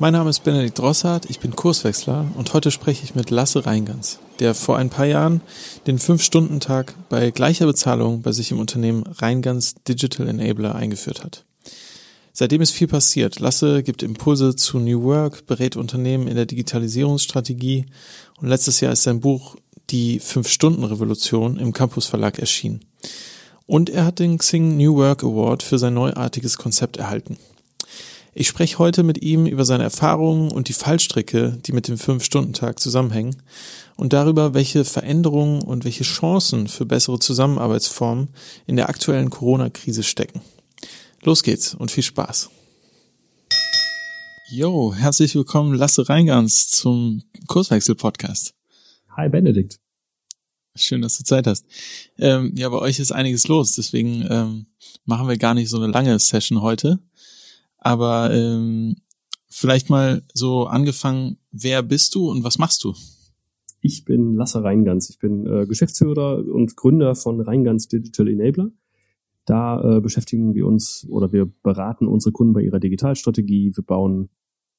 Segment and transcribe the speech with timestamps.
[0.00, 4.18] Mein Name ist Benedikt Drossard, ich bin Kurswechsler und heute spreche ich mit Lasse Reingans,
[4.40, 5.40] der vor ein paar Jahren
[5.86, 11.44] den 5-Stunden-Tag bei gleicher Bezahlung bei sich im Unternehmen Reingans Digital Enabler eingeführt hat.
[12.32, 13.38] Seitdem ist viel passiert.
[13.38, 17.86] Lasse gibt Impulse zu New Work, berät Unternehmen in der Digitalisierungsstrategie
[18.40, 19.54] und letztes Jahr ist sein Buch
[19.90, 22.80] Die 5-Stunden-Revolution im Campus Verlag erschienen.
[23.66, 27.38] Und er hat den Xing New Work Award für sein neuartiges Konzept erhalten.
[28.36, 32.80] Ich spreche heute mit ihm über seine Erfahrungen und die Fallstricke, die mit dem Fünf-Stunden-Tag
[32.80, 33.36] zusammenhängen
[33.94, 38.30] und darüber, welche Veränderungen und welche Chancen für bessere Zusammenarbeitsformen
[38.66, 40.40] in der aktuellen Corona-Krise stecken.
[41.22, 42.50] Los geht's und viel Spaß.
[44.50, 48.52] Jo, herzlich willkommen Lasse Reingans zum Kurswechsel-Podcast.
[49.16, 49.78] Hi Benedikt.
[50.74, 51.64] Schön, dass du Zeit hast.
[52.18, 54.66] Ähm, ja, bei euch ist einiges los, deswegen ähm,
[55.04, 56.98] machen wir gar nicht so eine lange Session heute.
[57.84, 58.96] Aber ähm,
[59.48, 62.94] vielleicht mal so angefangen, wer bist du und was machst du?
[63.82, 65.10] Ich bin Lasse Reingans.
[65.10, 68.70] Ich bin äh, Geschäftsführer und Gründer von Reingans Digital Enabler.
[69.44, 73.72] Da äh, beschäftigen wir uns oder wir beraten unsere Kunden bei ihrer Digitalstrategie.
[73.76, 74.30] Wir bauen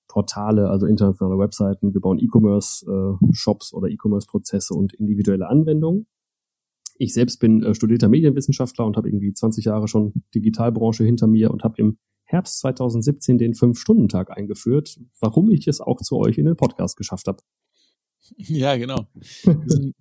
[0.07, 1.93] Portale, also internationale Webseiten.
[1.93, 6.07] Wir bauen E-Commerce-Shops äh, oder E-Commerce-Prozesse und individuelle Anwendungen.
[6.97, 11.51] Ich selbst bin äh, studierter Medienwissenschaftler und habe irgendwie 20 Jahre schon Digitalbranche hinter mir
[11.51, 16.45] und habe im Herbst 2017 den Fünf-Stunden-Tag eingeführt, warum ich es auch zu euch in
[16.45, 17.41] den Podcast geschafft habe.
[18.37, 19.07] Ja, genau.
[19.43, 19.95] Wir sind,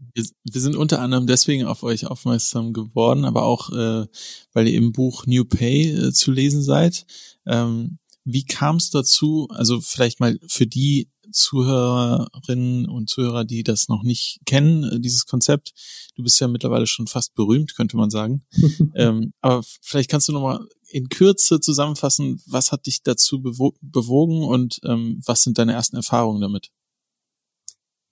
[0.44, 4.06] wir sind, unter anderem deswegen auf euch aufmerksam geworden, aber auch, äh,
[4.52, 7.06] weil ihr im Buch New Pay äh, zu lesen seid.
[7.46, 9.48] Ähm, wie kam es dazu?
[9.50, 15.26] Also vielleicht mal für die Zuhörerinnen und Zuhörer, die das noch nicht kennen, äh, dieses
[15.26, 15.72] Konzept.
[16.14, 18.42] Du bist ja mittlerweile schon fast berühmt, könnte man sagen.
[18.94, 23.74] ähm, aber vielleicht kannst du noch mal in Kürze zusammenfassen, was hat dich dazu bewo
[23.80, 26.70] bewogen und ähm, was sind deine ersten Erfahrungen damit?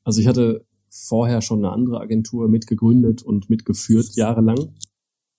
[0.02, 4.74] Also ich hatte vorher schon eine andere Agentur mitgegründet und mitgeführt jahrelang.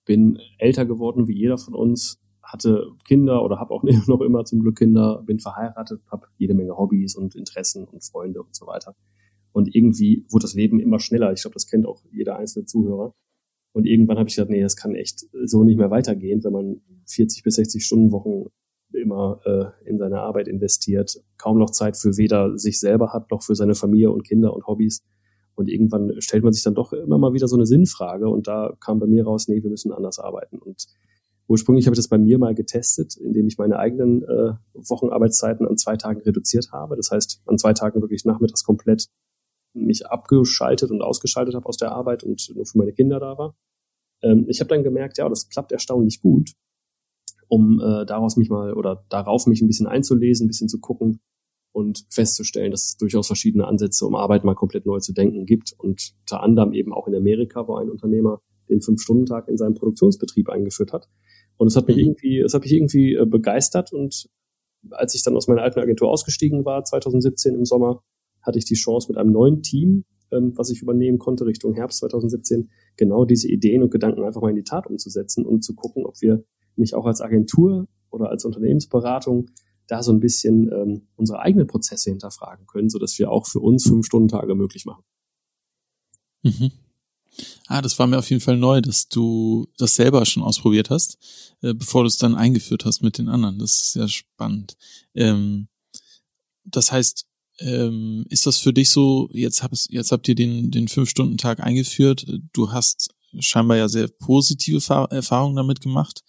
[0.06, 4.60] Bin älter geworden wie jeder von uns, hatte Kinder oder habe auch noch immer zum
[4.60, 8.96] Glück Kinder, bin verheiratet, habe jede Menge Hobbys und Interessen und Freunde und so weiter.
[9.52, 11.30] Und irgendwie wurde das Leben immer schneller.
[11.34, 13.14] Ich glaube, das kennt auch jeder einzelne Zuhörer.
[13.74, 16.80] Und irgendwann habe ich gedacht, nee, das kann echt so nicht mehr weitergehen, wenn man
[17.06, 18.50] 40 bis 60 Stunden Wochen
[18.92, 23.42] immer äh, in seine Arbeit investiert, kaum noch Zeit für weder sich selber hat, noch
[23.42, 25.02] für seine Familie und Kinder und Hobbys.
[25.56, 28.76] Und irgendwann stellt man sich dann doch immer mal wieder so eine Sinnfrage und da
[28.80, 30.58] kam bei mir raus, nee, wir müssen anders arbeiten.
[30.58, 30.86] Und
[31.46, 35.76] ursprünglich habe ich das bei mir mal getestet, indem ich meine eigenen äh, Wochenarbeitszeiten an
[35.76, 36.96] zwei Tagen reduziert habe.
[36.96, 39.06] Das heißt, an zwei Tagen wirklich nachmittags komplett
[39.74, 43.56] mich abgeschaltet und ausgeschaltet habe aus der Arbeit und nur für meine Kinder da war.
[44.22, 46.52] Ähm, ich habe dann gemerkt, ja, das klappt erstaunlich gut,
[47.54, 51.20] um äh, daraus mich mal oder darauf mich ein bisschen einzulesen, ein bisschen zu gucken
[51.70, 55.72] und festzustellen, dass es durchaus verschiedene Ansätze, um Arbeit mal komplett neu zu denken gibt
[55.78, 60.48] und unter anderem eben auch in Amerika, wo ein Unternehmer den Fünf-Stunden-Tag in seinem Produktionsbetrieb
[60.48, 61.08] eingeführt hat.
[61.56, 62.02] Und es hat mich mhm.
[62.02, 64.28] irgendwie, es hat mich irgendwie äh, begeistert und
[64.90, 68.02] als ich dann aus meiner alten Agentur ausgestiegen war, 2017 im Sommer,
[68.42, 71.98] hatte ich die Chance mit einem neuen Team, ähm, was ich übernehmen konnte Richtung Herbst
[72.00, 76.04] 2017, genau diese Ideen und Gedanken einfach mal in die Tat umzusetzen und zu gucken,
[76.04, 76.44] ob wir
[76.76, 79.50] nicht auch als Agentur oder als Unternehmensberatung
[79.86, 83.86] da so ein bisschen ähm, unsere eigenen Prozesse hinterfragen können, so wir auch für uns
[83.86, 85.04] fünf Stunden Tage möglich machen.
[86.42, 86.70] Mhm.
[87.66, 91.18] Ah, das war mir auf jeden Fall neu, dass du das selber schon ausprobiert hast,
[91.62, 93.58] äh, bevor du es dann eingeführt hast mit den anderen.
[93.58, 94.76] Das ist sehr spannend.
[95.14, 95.68] Ähm,
[96.64, 97.26] das heißt,
[97.58, 102.26] ähm, ist das für dich so, jetzt, hab jetzt habt ihr den, den Fünf-Stunden-Tag eingeführt,
[102.52, 104.80] du hast scheinbar ja sehr positive
[105.10, 106.22] Erfahrungen damit gemacht,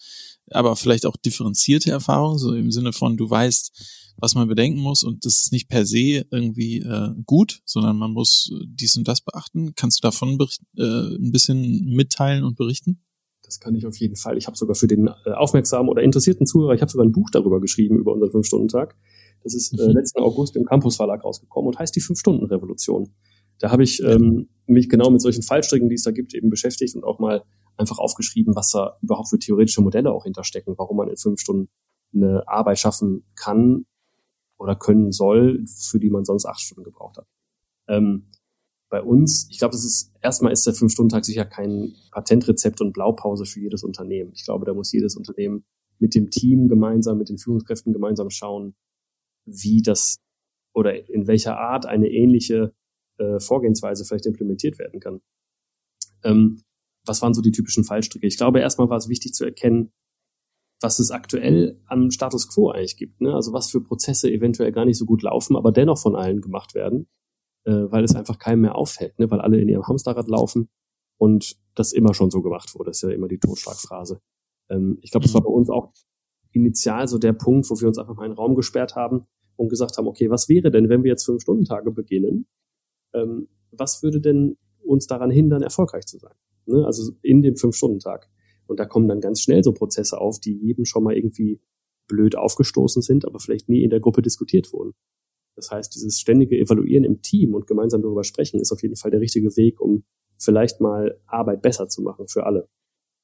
[0.52, 5.04] aber vielleicht auch differenzierte Erfahrungen, so im Sinne von, du weißt, was man bedenken muss
[5.04, 9.22] und das ist nicht per se irgendwie äh, gut, sondern man muss dies und das
[9.22, 9.74] beachten.
[9.76, 10.38] Kannst du davon
[10.78, 13.02] äh, ein bisschen mitteilen und berichten?
[13.44, 14.38] Das kann ich auf jeden Fall.
[14.38, 17.30] Ich habe sogar für den äh, aufmerksamen oder interessierten Zuhörer, ich habe sogar ein Buch
[17.32, 18.96] darüber geschrieben, über unseren Fünf-Stunden-Tag.
[19.44, 19.94] Das ist äh, mhm.
[19.94, 23.14] letzten August im Campus Verlag rausgekommen und heißt die Fünf-Stunden-Revolution.
[23.60, 26.96] Da habe ich ähm, mich genau mit solchen Fallstricken, die es da gibt, eben beschäftigt
[26.96, 27.44] und auch mal
[27.78, 31.70] einfach aufgeschrieben, was da überhaupt für theoretische Modelle auch hinterstecken, warum man in fünf Stunden
[32.14, 33.86] eine Arbeit schaffen kann
[34.58, 37.28] oder können soll, für die man sonst acht Stunden gebraucht hat.
[37.88, 38.28] Ähm,
[38.90, 43.46] bei uns, ich glaube, das ist erstmal ist der Fünf-Stunden-Tag sicher kein Patentrezept und Blaupause
[43.46, 44.32] für jedes Unternehmen.
[44.34, 45.66] Ich glaube, da muss jedes Unternehmen
[46.00, 48.76] mit dem Team gemeinsam, mit den Führungskräften gemeinsam schauen,
[49.46, 50.18] wie das
[50.74, 52.74] oder in welcher Art eine ähnliche
[53.18, 55.22] äh, Vorgehensweise vielleicht implementiert werden kann.
[56.24, 56.62] Ähm,
[57.06, 58.28] was waren so die typischen Fallstricke?
[58.28, 59.92] Ich glaube, erstmal war es wichtig zu erkennen,
[60.82, 63.22] was es aktuell am Status quo eigentlich gibt.
[63.22, 63.34] Ne?
[63.34, 66.76] Also was für Prozesse eventuell gar nicht so gut laufen, aber dennoch von allen gemacht
[66.76, 67.08] werden,
[67.64, 69.30] äh, weil es einfach keinem mehr auffällt, ne?
[69.32, 70.70] weil alle in ihrem Hamsterrad laufen
[71.18, 72.90] und das immer schon so gemacht wurde.
[72.90, 74.22] Das ist ja immer die Totschlagphrase.
[74.70, 75.94] Ähm, ich glaube, das war bei uns auch
[76.52, 79.24] initial so der Punkt, wo wir uns einfach mal einen Raum gesperrt haben
[79.56, 82.48] und gesagt haben, okay, was wäre denn, wenn wir jetzt Fünf-Stunden-Tage beginnen?
[83.14, 86.34] Ähm, was würde denn uns daran hindern, erfolgreich zu sein?
[86.68, 86.86] Ne?
[86.86, 88.30] Also in dem Fünf-Stunden-Tag.
[88.68, 91.62] Und da kommen dann ganz schnell so Prozesse auf, die jedem schon mal irgendwie
[92.08, 94.94] blöd aufgestoßen sind, aber vielleicht nie in der Gruppe diskutiert wurden.
[95.56, 99.12] Das heißt, dieses ständige Evaluieren im Team und gemeinsam darüber sprechen ist auf jeden Fall
[99.12, 100.04] der richtige Weg, um
[100.38, 102.68] vielleicht mal Arbeit besser zu machen für alle.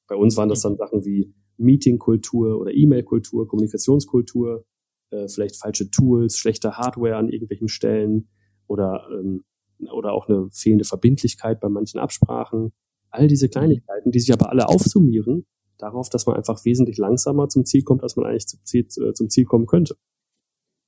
[0.08, 4.64] Bei uns waren das dann Sachen wie Meetingkultur oder E-Mail-Kultur, Kommunikationskultur,
[5.10, 8.28] äh, vielleicht falsche Tools, schlechte Hardware an irgendwelchen Stellen
[8.66, 9.42] oder, ähm,
[9.92, 12.72] oder auch eine fehlende Verbindlichkeit bei manchen Absprachen.
[13.12, 15.46] All diese Kleinigkeiten, die sich aber alle aufsummieren,
[15.78, 19.12] darauf, dass man einfach wesentlich langsamer zum Ziel kommt, als man eigentlich zum Ziel, äh,
[19.12, 19.96] zum Ziel kommen könnte.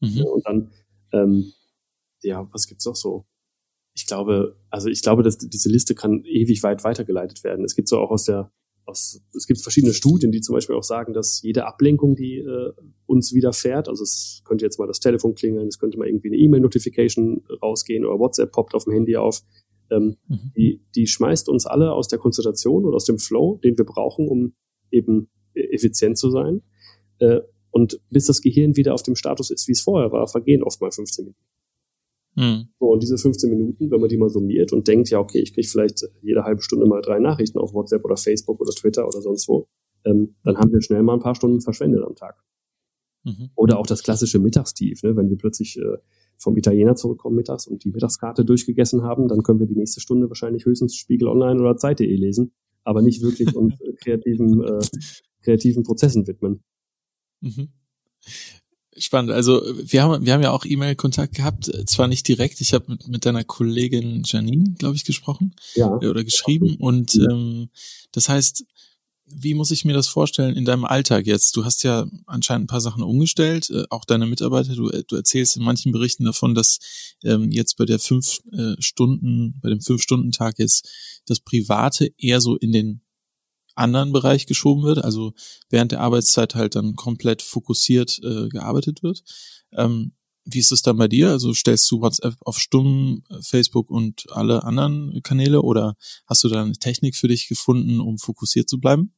[0.00, 0.24] Mhm.
[0.24, 0.72] Und dann,
[1.12, 1.52] ähm,
[2.22, 3.26] ja, was gibt's noch so?
[3.94, 7.64] Ich glaube, also ich glaube, dass diese Liste kann ewig weit weitergeleitet werden.
[7.64, 8.50] Es gibt so auch aus der
[8.86, 12.72] aus, es gibt verschiedene Studien, die zum Beispiel auch sagen, dass jede Ablenkung, die äh,
[13.06, 16.36] uns widerfährt, also es könnte jetzt mal das Telefon klingeln, es könnte mal irgendwie eine
[16.36, 19.40] E-Mail-Notification rausgehen oder WhatsApp poppt auf dem Handy auf,
[19.90, 20.52] ähm, mhm.
[20.56, 24.28] die, die schmeißt uns alle aus der Konzentration oder aus dem Flow, den wir brauchen,
[24.28, 24.54] um
[24.90, 26.62] eben effizient zu sein.
[27.18, 27.40] Äh,
[27.70, 30.80] und bis das Gehirn wieder auf dem Status ist, wie es vorher war, vergehen oft
[30.80, 31.44] mal 15 Minuten.
[32.36, 32.68] Mhm.
[32.78, 35.52] So, und diese 15 Minuten, wenn man die mal summiert und denkt, ja, okay, ich
[35.54, 39.20] kriege vielleicht jede halbe Stunde mal drei Nachrichten auf WhatsApp oder Facebook oder Twitter oder
[39.20, 39.68] sonst wo,
[40.04, 42.42] ähm, dann haben wir schnell mal ein paar Stunden verschwendet am Tag.
[43.24, 43.50] Mhm.
[43.54, 45.16] Oder auch das klassische Mittagstief, ne?
[45.16, 45.96] wenn wir plötzlich äh,
[46.38, 50.28] vom Italiener zurückkommen mittags und die Mittagskarte durchgegessen haben, dann können wir die nächste Stunde
[50.28, 52.52] wahrscheinlich höchstens Spiegel Online oder Zeit.de lesen,
[52.82, 54.80] aber nicht wirklich uns äh, kreativen, äh,
[55.42, 56.62] kreativen Prozessen widmen.
[57.40, 57.68] Mhm.
[58.96, 59.32] Spannend.
[59.32, 63.08] Also wir haben, wir haben ja auch E-Mail-Kontakt gehabt, zwar nicht direkt, ich habe mit,
[63.08, 65.98] mit deiner Kollegin Janine, glaube ich, gesprochen ja.
[66.00, 66.76] Äh, oder geschrieben.
[66.78, 67.70] Und ähm,
[68.12, 68.64] das heißt,
[69.26, 71.56] wie muss ich mir das vorstellen in deinem Alltag jetzt?
[71.56, 74.74] Du hast ja anscheinend ein paar Sachen umgestellt, äh, auch deine Mitarbeiter.
[74.74, 76.78] Du, du erzählst in manchen Berichten davon, dass
[77.22, 80.88] ähm, jetzt bei der fünf äh, Stunden, bei dem fünf Stunden Tag jetzt
[81.26, 83.00] das Private eher so in den
[83.74, 85.32] anderen Bereich geschoben wird, also
[85.68, 89.24] während der Arbeitszeit halt dann komplett fokussiert äh, gearbeitet wird.
[89.72, 90.12] Ähm,
[90.44, 91.30] wie ist es dann bei dir?
[91.30, 95.94] Also stellst du WhatsApp auf stumm, äh, Facebook und alle anderen Kanäle oder
[96.26, 99.14] hast du da eine Technik für dich gefunden, um fokussiert zu bleiben?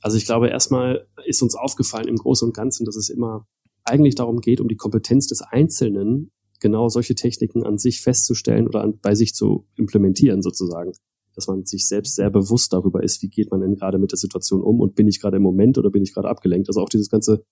[0.00, 3.46] Also ich glaube, erstmal ist uns aufgefallen im Großen und Ganzen, dass es immer
[3.84, 8.82] eigentlich darum geht, um die Kompetenz des Einzelnen, genau solche Techniken an sich festzustellen oder
[8.82, 10.92] an, bei sich zu implementieren sozusagen
[11.34, 14.18] dass man sich selbst sehr bewusst darüber ist, wie geht man denn gerade mit der
[14.18, 16.68] Situation um und bin ich gerade im Moment oder bin ich gerade abgelenkt.
[16.68, 17.44] Also auch dieses ganze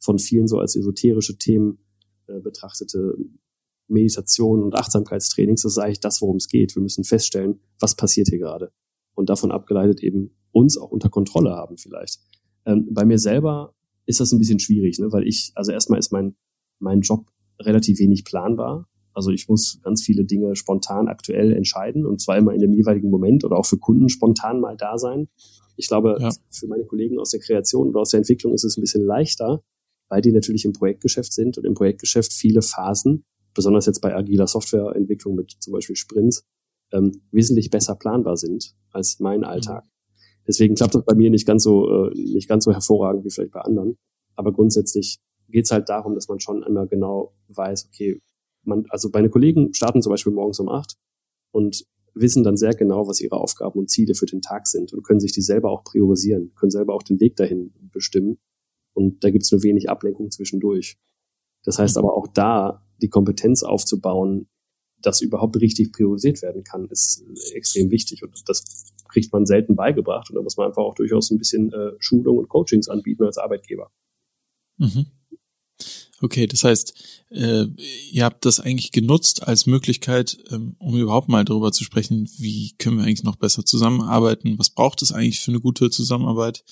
[0.00, 1.78] von vielen so als esoterische Themen
[2.28, 3.16] äh, betrachtete
[3.88, 6.74] Meditation und Achtsamkeitstrainings, das ist eigentlich das, worum es geht.
[6.76, 8.70] Wir müssen feststellen, was passiert hier gerade.
[9.14, 12.20] Und davon abgeleitet eben uns auch unter Kontrolle haben vielleicht.
[12.66, 13.74] Ähm, bei mir selber
[14.06, 15.12] ist das ein bisschen schwierig, ne?
[15.12, 16.36] weil ich, also erstmal ist mein,
[16.78, 17.26] mein Job
[17.60, 18.88] relativ wenig planbar.
[19.12, 23.10] Also ich muss ganz viele Dinge spontan aktuell entscheiden und zwar immer in dem jeweiligen
[23.10, 25.28] Moment oder auch für Kunden spontan mal da sein.
[25.76, 26.30] Ich glaube, ja.
[26.50, 29.62] für meine Kollegen aus der Kreation oder aus der Entwicklung ist es ein bisschen leichter,
[30.08, 33.24] weil die natürlich im Projektgeschäft sind und im Projektgeschäft viele Phasen,
[33.54, 36.44] besonders jetzt bei agiler Softwareentwicklung mit zum Beispiel Sprints,
[36.92, 39.84] ähm, wesentlich besser planbar sind als mein Alltag.
[40.46, 43.52] Deswegen klappt das bei mir nicht ganz so äh, nicht ganz so hervorragend wie vielleicht
[43.52, 43.98] bei anderen.
[44.34, 48.20] Aber grundsätzlich geht es halt darum, dass man schon einmal genau weiß, okay,
[48.64, 50.96] man, also meine Kollegen starten zum Beispiel morgens um acht
[51.50, 51.84] und
[52.14, 55.20] wissen dann sehr genau, was ihre Aufgaben und Ziele für den Tag sind und können
[55.20, 58.38] sich die selber auch priorisieren, können selber auch den Weg dahin bestimmen.
[58.98, 60.98] Und da gibt es nur wenig Ablenkung zwischendurch.
[61.62, 64.48] Das heißt aber auch da, die Kompetenz aufzubauen,
[65.00, 67.22] dass überhaupt richtig priorisiert werden kann, ist
[67.54, 68.24] extrem wichtig.
[68.24, 70.28] Und das kriegt man selten beigebracht.
[70.30, 73.38] Und da muss man einfach auch durchaus ein bisschen äh, Schulung und Coachings anbieten als
[73.38, 73.92] Arbeitgeber.
[74.78, 75.06] Mhm.
[76.20, 76.92] Okay, das heißt,
[77.30, 77.66] äh,
[78.10, 82.74] ihr habt das eigentlich genutzt als Möglichkeit, ähm, um überhaupt mal darüber zu sprechen, wie
[82.78, 84.58] können wir eigentlich noch besser zusammenarbeiten?
[84.58, 86.64] Was braucht es eigentlich für eine gute Zusammenarbeit?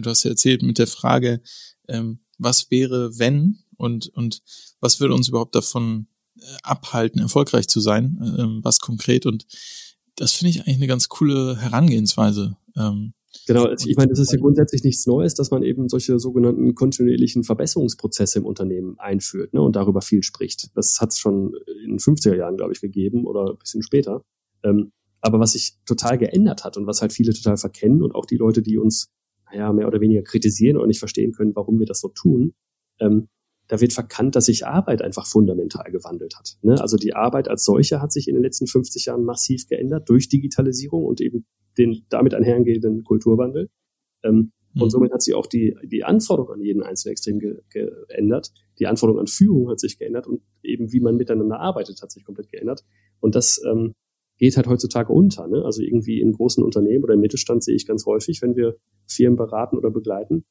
[0.00, 1.40] Du hast ja erzählt mit der Frage,
[1.88, 4.42] ähm, was wäre, wenn und, und
[4.80, 6.06] was würde uns überhaupt davon
[6.62, 9.26] abhalten, erfolgreich zu sein, ähm, was konkret.
[9.26, 9.46] Und
[10.16, 12.56] das finde ich eigentlich eine ganz coole Herangehensweise.
[12.76, 13.14] Ähm,
[13.46, 17.44] Genau, ich meine, das ist ja grundsätzlich nichts Neues, dass man eben solche sogenannten kontinuierlichen
[17.44, 20.76] Verbesserungsprozesse im Unternehmen einführt ne, und darüber viel spricht.
[20.76, 24.22] Das hat es schon in den 50er Jahren, glaube ich, gegeben oder ein bisschen später.
[24.62, 28.26] Ähm, aber was sich total geändert hat und was halt viele total verkennen und auch
[28.26, 29.08] die Leute, die uns
[29.50, 32.54] naja, mehr oder weniger kritisieren oder nicht verstehen können, warum wir das so tun,
[33.00, 33.28] ähm,
[33.68, 36.56] da wird verkannt, dass sich Arbeit einfach fundamental gewandelt hat.
[36.62, 36.80] Ne?
[36.80, 40.28] Also die Arbeit als solche hat sich in den letzten 50 Jahren massiv geändert durch
[40.28, 41.44] Digitalisierung und eben
[41.76, 43.68] den damit einhergehenden Kulturwandel.
[44.24, 44.82] Ähm, mhm.
[44.82, 48.52] Und somit hat sich auch die, die Anforderung an jeden Einzelnen extrem ge geändert.
[48.78, 52.24] Die Anforderung an Führung hat sich geändert und eben wie man miteinander arbeitet hat sich
[52.24, 52.84] komplett geändert.
[53.20, 53.94] Und das ähm,
[54.38, 55.46] geht halt heutzutage unter.
[55.48, 55.64] Ne?
[55.64, 58.76] Also irgendwie in großen Unternehmen oder im Mittelstand sehe ich ganz häufig, wenn wir
[59.06, 60.44] Firmen beraten oder begleiten,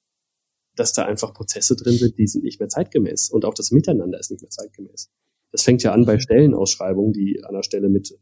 [0.75, 3.29] dass da einfach Prozesse drin sind, die sind nicht mehr zeitgemäß.
[3.29, 5.09] Und auch das Miteinander ist nicht mehr zeitgemäß.
[5.51, 6.19] Das fängt ja an bei mhm.
[6.19, 8.15] Stellenausschreibungen, die an der Stelle mit äh,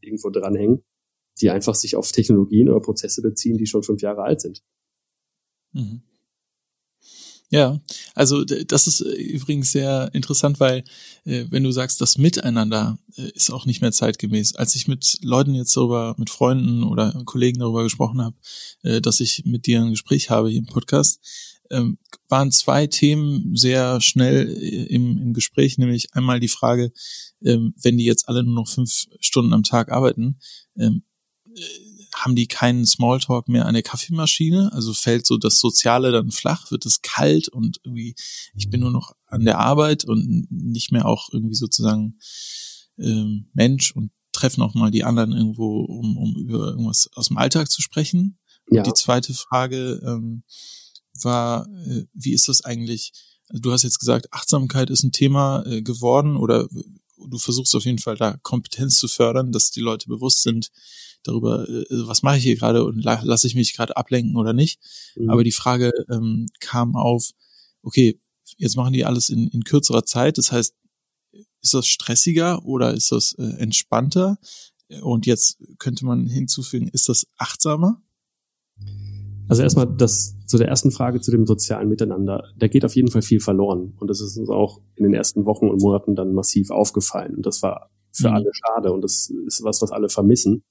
[0.00, 0.82] irgendwo dranhängen,
[1.40, 4.62] die einfach sich auf Technologien oder Prozesse beziehen, die schon fünf Jahre alt sind.
[5.72, 6.02] Mhm.
[7.52, 7.78] Ja,
[8.14, 10.84] also das ist äh, übrigens sehr interessant, weil
[11.26, 14.56] äh, wenn du sagst, das Miteinander äh, ist auch nicht mehr zeitgemäß.
[14.56, 18.36] Als ich mit Leuten jetzt darüber, mit Freunden oder Kollegen darüber gesprochen habe,
[18.84, 21.20] äh, dass ich mit dir ein Gespräch habe hier im Podcast,
[21.70, 21.98] ähm,
[22.30, 26.90] waren zwei Themen sehr schnell äh, im, im Gespräch, nämlich einmal die Frage,
[27.44, 30.38] ähm, wenn die jetzt alle nur noch fünf Stunden am Tag arbeiten,
[30.78, 31.02] ähm,
[31.54, 31.60] äh,
[32.14, 36.70] haben die keinen Smalltalk mehr an der Kaffeemaschine, also fällt so das Soziale dann flach,
[36.70, 38.14] wird es kalt und irgendwie,
[38.54, 42.18] ich bin nur noch an der Arbeit und nicht mehr auch irgendwie sozusagen
[42.98, 47.38] ähm, Mensch und treffen auch mal die anderen irgendwo, um, um über irgendwas aus dem
[47.38, 48.38] Alltag zu sprechen.
[48.70, 48.80] Ja.
[48.80, 50.42] Und die zweite Frage ähm,
[51.22, 53.12] war, äh, wie ist das eigentlich?
[53.48, 56.68] Also du hast jetzt gesagt, Achtsamkeit ist ein Thema äh, geworden oder
[57.26, 60.70] du versuchst auf jeden Fall da Kompetenz zu fördern, dass die Leute bewusst sind,
[61.22, 64.52] darüber, äh, was mache ich hier gerade und la lasse ich mich gerade ablenken oder
[64.52, 64.80] nicht.
[65.16, 65.30] Mhm.
[65.30, 67.30] Aber die Frage ähm, kam auf,
[67.82, 68.18] okay,
[68.56, 70.38] jetzt machen die alles in, in kürzerer Zeit.
[70.38, 70.74] Das heißt,
[71.62, 74.38] ist das stressiger oder ist das äh, entspannter?
[75.00, 78.02] Und jetzt könnte man hinzufügen, ist das achtsamer?
[79.52, 82.52] Also erstmal das zu der ersten Frage zu dem sozialen Miteinander.
[82.58, 83.94] Da geht auf jeden Fall viel verloren.
[83.98, 87.36] Und das ist uns auch in den ersten Wochen und Monaten dann massiv aufgefallen.
[87.36, 88.34] Und das war für mhm.
[88.34, 88.92] alle schade.
[88.92, 90.62] Und das ist was, was alle vermissen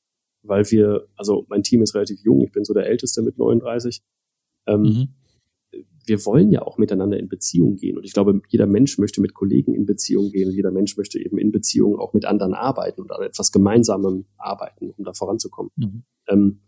[0.43, 4.01] weil wir, also mein Team ist relativ jung, ich bin so der Älteste mit 39.
[4.67, 5.07] Ähm, mhm.
[6.05, 7.97] Wir wollen ja auch miteinander in Beziehung gehen.
[7.97, 10.49] Und ich glaube, jeder Mensch möchte mit Kollegen in Beziehung gehen.
[10.49, 14.25] Und jeder Mensch möchte eben in Beziehung auch mit anderen arbeiten und an etwas Gemeinsamem
[14.37, 15.71] arbeiten, um da voranzukommen.
[15.75, 16.03] Mhm.
[16.27, 16.59] Ähm,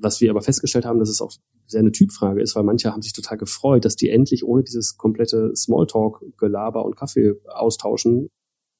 [0.00, 1.32] was wir aber festgestellt haben, dass es auch
[1.66, 4.96] sehr eine Typfrage ist, weil manche haben sich total gefreut, dass die endlich ohne dieses
[4.96, 8.30] komplette Smalltalk, Gelaber und Kaffee austauschen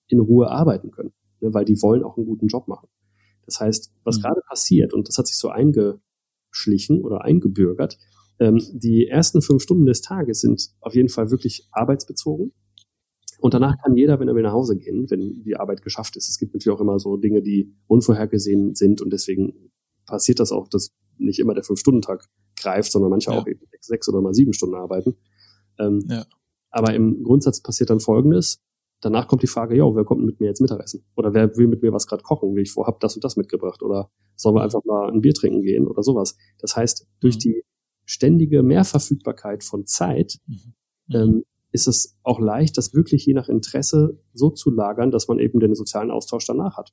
[0.07, 1.13] in Ruhe arbeiten können.
[1.41, 2.89] Ne, weil die wollen auch einen guten Job machen.
[3.47, 4.23] Das heißt, was mhm.
[4.23, 7.99] gerade passiert, und das hat sich so eingeschlichen oder eingebürgert,
[8.41, 12.53] ähm, die ersten fünf Stunden des Tages sind auf jeden Fall wirklich arbeitsbezogen.
[13.41, 16.29] Und danach kann jeder, wenn er will, nach Hause gehen, wenn die Arbeit geschafft ist.
[16.29, 19.71] Es gibt natürlich auch immer so Dinge, die unvorhergesehen sind und deswegen
[20.07, 22.27] passiert das auch, dass nicht immer der Fünf-Stunden-Tag
[22.59, 23.39] greift, sondern manche ja.
[23.39, 25.17] auch eben sechs oder mal sieben Stunden arbeiten.
[25.79, 26.25] Ähm, ja.
[26.71, 28.61] Aber im Grundsatz passiert dann Folgendes
[29.01, 31.05] danach kommt die Frage, ja, wer kommt mit mir jetzt Mittagessen?
[31.17, 33.83] Oder wer will mit mir was gerade kochen, wie ich vorhab das und das mitgebracht?
[33.83, 36.37] Oder sollen wir einfach mal ein Bier trinken gehen oder sowas?
[36.59, 37.41] Das heißt, durch mhm.
[37.41, 37.65] die
[38.05, 40.75] ständige Mehrverfügbarkeit von Zeit mhm.
[41.13, 45.39] ähm, ist es auch leicht, das wirklich je nach Interesse so zu lagern, dass man
[45.39, 46.93] eben den sozialen Austausch danach hat.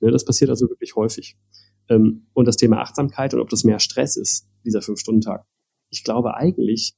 [0.00, 1.38] Ne, das passiert also wirklich häufig.
[1.88, 5.44] Ähm, und das Thema Achtsamkeit und ob das mehr Stress ist, dieser Fünf-Stunden-Tag.
[5.90, 6.94] Ich glaube, eigentlich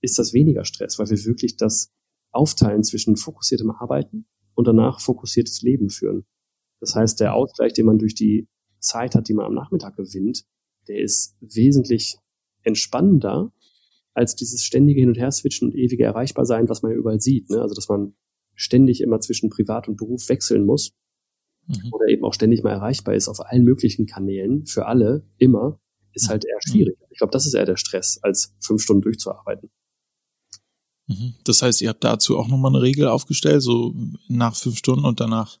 [0.00, 1.90] ist das weniger Stress, weil wir wirklich das
[2.30, 6.24] aufteilen zwischen fokussiertem Arbeiten und danach fokussiertes Leben führen.
[6.80, 8.48] Das heißt, der Ausgleich, den man durch die
[8.80, 10.44] Zeit hat, die man am Nachmittag gewinnt,
[10.88, 12.18] der ist wesentlich
[12.62, 13.52] entspannender
[14.12, 17.50] als dieses ständige Hin- und Her-Switchen und ewige Erreichbarsein, was man ja überall sieht.
[17.50, 17.60] Ne?
[17.60, 18.14] Also, dass man
[18.54, 20.92] ständig immer zwischen Privat und Beruf wechseln muss
[21.66, 21.92] mhm.
[21.92, 25.80] oder eben auch ständig mal erreichbar ist auf allen möglichen Kanälen, für alle, immer,
[26.12, 26.96] ist halt eher schwierig.
[27.10, 29.70] Ich glaube, das ist eher der Stress, als fünf Stunden durchzuarbeiten.
[31.06, 31.34] Mhm.
[31.44, 33.94] Das heißt, ihr habt dazu auch nochmal eine Regel aufgestellt, so
[34.28, 35.58] nach fünf Stunden und danach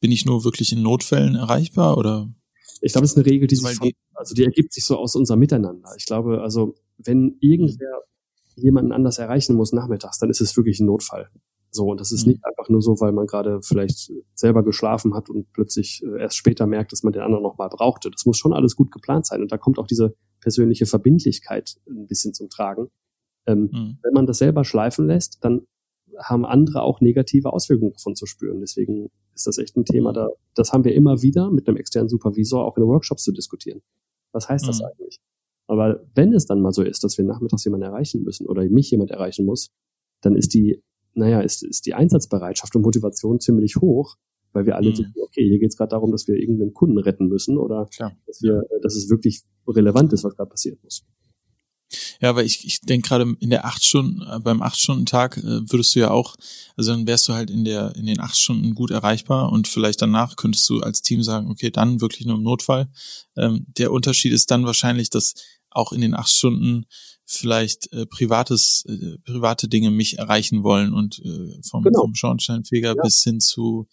[0.00, 2.32] bin ich nur wirklich in Notfällen erreichbar oder?
[2.80, 5.16] Ich glaube, es ist eine Regel, die sich von, also die ergibt sich so aus
[5.16, 5.90] unserem Miteinander.
[5.96, 8.02] Ich glaube, also wenn irgendwer
[8.54, 11.28] jemanden anders erreichen muss nachmittags, dann ist es wirklich ein Notfall.
[11.70, 12.32] So, und das ist mhm.
[12.32, 16.36] nicht einfach nur so, weil man gerade vielleicht selber geschlafen hat und plötzlich äh, erst
[16.36, 18.10] später merkt, dass man den anderen nochmal brauchte.
[18.10, 19.42] Das muss schon alles gut geplant sein.
[19.42, 22.88] Und da kommt auch diese persönliche Verbindlichkeit ein bisschen zum Tragen.
[23.46, 23.98] Ähm, mhm.
[24.02, 25.66] Wenn man das selber schleifen lässt, dann
[26.18, 28.60] haben andere auch negative Auswirkungen davon zu spüren.
[28.60, 32.08] Deswegen ist das echt ein Thema, da, das haben wir immer wieder mit einem externen
[32.08, 33.82] Supervisor auch in den Workshops zu diskutieren.
[34.32, 34.86] Was heißt das mhm.
[34.86, 35.20] eigentlich?
[35.66, 38.90] Aber wenn es dann mal so ist, dass wir nachmittags jemanden erreichen müssen oder mich
[38.90, 39.70] jemand erreichen muss,
[40.22, 40.82] dann ist die,
[41.18, 44.16] naja, ist, ist die Einsatzbereitschaft und Motivation ziemlich hoch,
[44.52, 44.94] weil wir alle mhm.
[44.94, 48.16] denken, okay, hier geht es gerade darum, dass wir irgendeinen Kunden retten müssen oder Klar.
[48.26, 51.04] dass wir, dass es wirklich relevant ist, was gerade passieren muss.
[52.20, 55.38] Ja, weil ich, ich denke gerade in der acht Stunden, äh, beim acht Stunden Tag
[55.38, 56.36] äh, würdest du ja auch,
[56.76, 60.02] also dann wärst du halt in der, in den acht Stunden gut erreichbar und vielleicht
[60.02, 62.88] danach könntest du als Team sagen, okay, dann wirklich nur im Notfall.
[63.36, 65.34] Ähm, der Unterschied ist dann wahrscheinlich, dass
[65.78, 66.86] auch in den acht Stunden
[67.24, 72.00] vielleicht äh, privates, äh, private Dinge mich erreichen wollen und äh, vom, genau.
[72.00, 73.02] vom Schornsteinfeger ja.
[73.02, 73.86] bis hin zu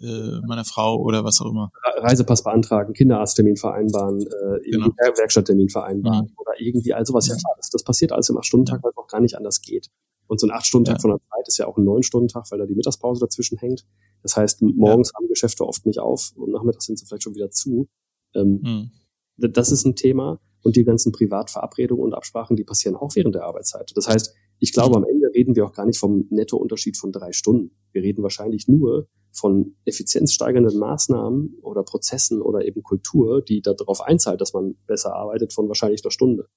[0.00, 1.70] äh, meiner Frau oder was auch immer.
[1.98, 4.88] Reisepass beantragen, Kinderarzttermin vereinbaren, äh, genau.
[5.16, 6.36] Werkstatttermin vereinbaren mhm.
[6.36, 7.28] oder irgendwie all sowas.
[7.28, 9.90] Ja, klar, das, das passiert alles im acht-Stunden-Tag, weil es auch gar nicht anders geht.
[10.26, 11.00] Und so ein acht-Stunden-Tag ja.
[11.00, 13.86] von der Zeit ist ja auch ein neun-Stunden-Tag, weil da die Mittagspause dazwischen hängt.
[14.22, 15.18] Das heißt, morgens ja.
[15.20, 17.88] haben Geschäfte oft nicht auf und nachmittags sind sie vielleicht schon wieder zu.
[18.34, 18.90] Ähm, mhm.
[19.36, 23.44] Das ist ein Thema und die ganzen Privatverabredungen und Absprachen, die passieren auch während der
[23.44, 23.92] Arbeitszeit.
[23.94, 27.32] Das heißt, ich glaube, am Ende reden wir auch gar nicht vom Nettounterschied von drei
[27.32, 27.76] Stunden.
[27.92, 34.40] Wir reden wahrscheinlich nur von effizienzsteigernden Maßnahmen oder Prozessen oder eben Kultur, die darauf einzahlt,
[34.40, 36.48] dass man besser arbeitet, von wahrscheinlich einer Stunde.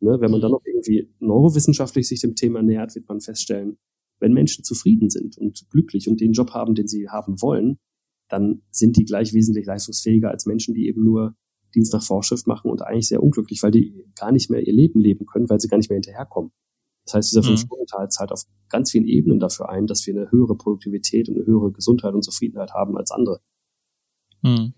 [0.00, 0.20] Ne?
[0.20, 0.54] Wenn man dann mhm.
[0.54, 3.76] noch irgendwie neurowissenschaftlich sich dem Thema nähert, wird man feststellen,
[4.20, 7.78] wenn Menschen zufrieden sind und glücklich und den Job haben, den sie haben wollen,
[8.28, 11.36] dann sind die gleich wesentlich leistungsfähiger als Menschen, die eben nur
[11.74, 15.00] Dienst nach Vorschrift machen und eigentlich sehr unglücklich, weil die gar nicht mehr ihr Leben
[15.00, 16.52] leben können, weil sie gar nicht mehr hinterherkommen.
[17.04, 17.46] Das heißt, dieser mhm.
[17.46, 21.46] Fünf-Stunden-Teil zahlt auf ganz vielen Ebenen dafür ein, dass wir eine höhere Produktivität und eine
[21.46, 23.40] höhere Gesundheit und Zufriedenheit haben als andere.
[24.42, 24.74] Mhm.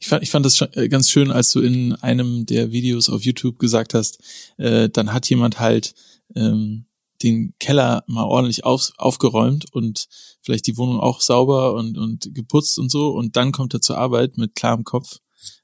[0.00, 3.22] Ich fand, ich fand das äh, ganz schön, als du in einem der Videos auf
[3.22, 4.18] YouTube gesagt hast,
[4.56, 5.94] äh, dann hat jemand halt
[6.34, 6.86] ähm,
[7.22, 10.08] den Keller mal ordentlich auf, aufgeräumt und
[10.40, 13.98] vielleicht die Wohnung auch sauber und, und geputzt und so und dann kommt er zur
[13.98, 15.18] Arbeit mit klarem Kopf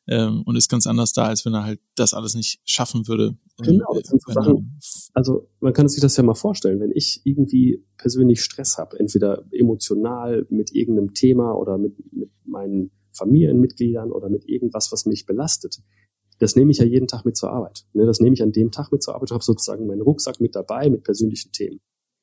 [0.09, 3.37] ähm, und ist ganz anders da, als wenn er halt das alles nicht schaffen würde.
[3.59, 4.79] Genau, das sind so Sachen.
[5.15, 9.45] Also man kann sich das ja mal vorstellen, wenn ich irgendwie persönlich Stress habe, entweder
[9.53, 15.83] emotional mit irgendeinem Thema oder mit, mit meinen Familienmitgliedern oder mit irgendwas, was mich belastet,
[16.39, 17.85] das nehme ich ja jeden Tag mit zur Arbeit.
[17.93, 20.41] Ne, das nehme ich an dem Tag mit zur Arbeit und habe sozusagen meinen Rucksack
[20.41, 21.81] mit dabei mit persönlichen Themen.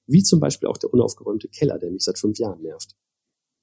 [0.07, 2.95] Wie zum Beispiel auch der unaufgeräumte Keller, der mich seit fünf Jahren nervt.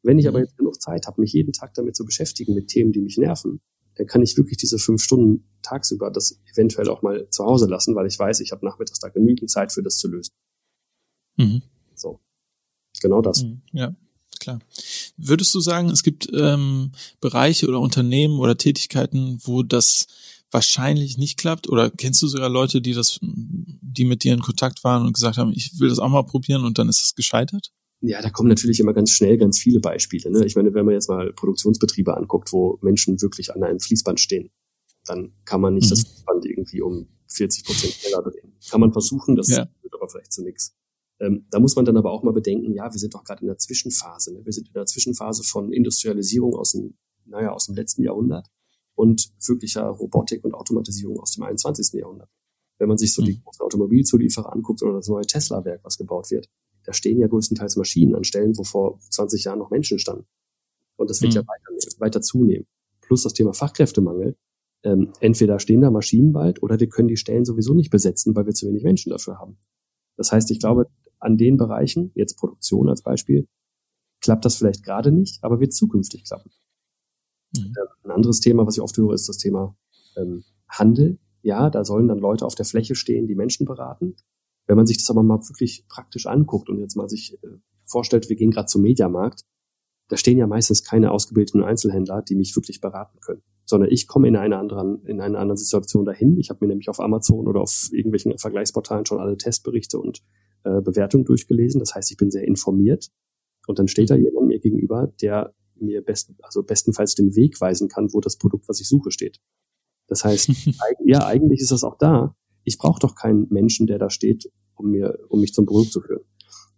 [0.03, 0.45] Wenn ich aber mhm.
[0.45, 3.61] jetzt genug Zeit habe, mich jeden Tag damit zu beschäftigen, mit Themen, die mich nerven,
[3.97, 7.95] dann kann ich wirklich diese fünf Stunden tagsüber das eventuell auch mal zu Hause lassen,
[7.95, 10.33] weil ich weiß, ich habe nachmittags da genügend Zeit für das zu lösen.
[11.37, 11.63] Mhm.
[11.95, 12.21] So.
[13.01, 13.43] Genau das.
[13.43, 13.95] Mhm, ja,
[14.39, 14.61] klar.
[15.17, 20.07] Würdest du sagen, es gibt ähm, Bereiche oder Unternehmen oder Tätigkeiten, wo das
[20.51, 21.69] wahrscheinlich nicht klappt?
[21.69, 25.39] Oder kennst du sogar Leute, die das, die mit dir in Kontakt waren und gesagt
[25.39, 27.73] haben, ich will das auch mal probieren und dann ist es gescheitert?
[28.05, 30.31] Ja, da kommen natürlich immer ganz schnell ganz viele Beispiele.
[30.31, 30.45] Ne?
[30.45, 34.51] Ich meine, wenn man jetzt mal Produktionsbetriebe anguckt, wo Menschen wirklich an einem Fließband stehen,
[35.07, 35.91] dann kann man nicht mhm.
[35.91, 38.57] das Fließband irgendwie um 40 Prozent schneller drehen.
[38.69, 39.69] Kann man versuchen, das ja.
[39.83, 40.75] wird aber vielleicht zu nichts.
[41.21, 43.47] Ähm, da muss man dann aber auch mal bedenken, ja, wir sind doch gerade in
[43.47, 44.35] der Zwischenphase.
[44.35, 44.45] Ne?
[44.45, 48.49] Wir sind in der Zwischenphase von Industrialisierung aus dem, naja, aus dem letzten Jahrhundert
[48.95, 52.01] und wirklicher Robotik und Automatisierung aus dem 21.
[52.01, 52.29] Jahrhundert.
[52.79, 53.27] Wenn man sich so mhm.
[53.27, 56.49] die Automobilzulieferer anguckt oder das neue Tesla-Werk, was gebaut wird,
[56.85, 60.27] da stehen ja größtenteils Maschinen an Stellen, wo vor 20 Jahren noch Menschen standen.
[60.97, 61.37] Und das wird mhm.
[61.37, 62.67] ja weiter, weiter zunehmen.
[63.01, 64.37] Plus das Thema Fachkräftemangel.
[64.85, 68.47] Ähm, entweder stehen da Maschinen bald oder wir können die Stellen sowieso nicht besetzen, weil
[68.47, 69.59] wir zu wenig Menschen dafür haben.
[70.17, 70.89] Das heißt, ich glaube,
[71.21, 73.47] an den Bereichen, jetzt Produktion als Beispiel,
[74.21, 76.51] klappt das vielleicht gerade nicht, aber wird zukünftig klappen.
[77.57, 77.75] Mhm.
[78.05, 79.77] Ein anderes Thema, was ich oft höre, ist das Thema
[80.17, 81.19] ähm, Handel.
[81.43, 84.17] Ja, da sollen dann Leute auf der Fläche stehen, die Menschen beraten.
[84.73, 88.31] Wenn man sich das aber mal wirklich praktisch anguckt und jetzt mal sich äh, vorstellt,
[88.31, 89.43] wir gehen gerade zum Mediamarkt,
[90.09, 94.29] da stehen ja meistens keine ausgebildeten Einzelhändler, die mich wirklich beraten können, sondern ich komme
[94.29, 96.39] in einer anderen in einer anderen Situation dahin.
[96.39, 100.23] Ich habe mir nämlich auf Amazon oder auf irgendwelchen Vergleichsportalen schon alle Testberichte und
[100.65, 101.79] äh, Bewertungen durchgelesen.
[101.79, 103.11] Das heißt, ich bin sehr informiert
[103.67, 107.89] und dann steht da jemand mir gegenüber, der mir besten, also bestenfalls den Weg weisen
[107.89, 109.39] kann, wo das Produkt, was ich suche, steht.
[110.07, 110.49] Das heißt,
[111.05, 114.91] ja, eigentlich ist das auch da, ich brauche doch keinen Menschen, der da steht, um
[114.91, 116.25] mir, um mich zum Produkt zu führen.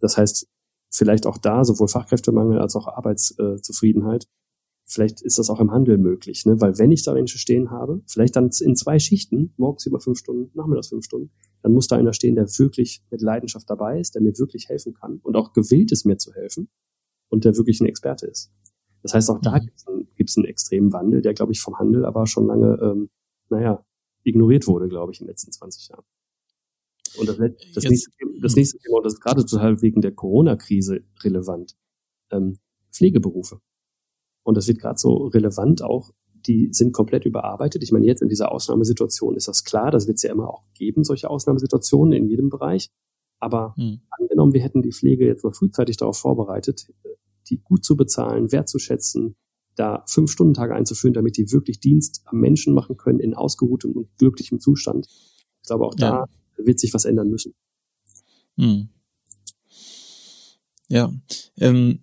[0.01, 0.47] Das heißt,
[0.91, 4.29] vielleicht auch da sowohl Fachkräftemangel als auch Arbeitszufriedenheit.
[4.87, 6.61] Vielleicht ist das auch im Handel möglich, ne?
[6.61, 10.19] weil wenn ich da Menschen stehen habe, vielleicht dann in zwei Schichten, morgens über fünf
[10.19, 11.31] Stunden, nachmittags fünf Stunden,
[11.63, 14.93] dann muss da einer stehen, der wirklich mit Leidenschaft dabei ist, der mir wirklich helfen
[14.93, 16.69] kann und auch gewillt ist, mir zu helfen
[17.31, 18.53] und der wirklich ein Experte ist.
[19.03, 20.07] Das heißt, auch da mhm.
[20.17, 23.11] gibt es einen extremen Wandel, der, glaube ich, vom Handel aber schon lange, ähm,
[23.49, 23.85] naja,
[24.23, 26.05] ignoriert wurde, glaube ich, in den letzten 20 Jahren.
[27.17, 27.37] Und das,
[27.75, 31.77] das, nächste, das nächste Thema, und das ist gerade total wegen der Corona-Krise relevant,
[32.31, 32.59] ähm,
[32.93, 33.61] Pflegeberufe.
[34.43, 36.11] Und das wird gerade so relevant auch,
[36.47, 37.83] die sind komplett überarbeitet.
[37.83, 40.65] Ich meine, jetzt in dieser Ausnahmesituation ist das klar, das wird es ja immer auch
[40.75, 42.91] geben, solche Ausnahmesituationen in jedem Bereich.
[43.41, 44.01] Aber hm.
[44.11, 46.87] angenommen, wir hätten die Pflege jetzt mal frühzeitig darauf vorbereitet,
[47.49, 49.37] die gut zu bezahlen, wertzuschätzen,
[49.75, 53.93] da fünf Stunden Tage einzuführen, damit die wirklich Dienst am Menschen machen können in ausgeruhtem
[53.93, 55.07] und glücklichem Zustand.
[55.63, 56.11] Ich glaube, auch ja.
[56.11, 56.25] da
[56.57, 57.55] wird sich was ändern müssen.
[58.57, 58.89] Hm.
[60.89, 61.13] Ja,
[61.59, 62.01] ähm,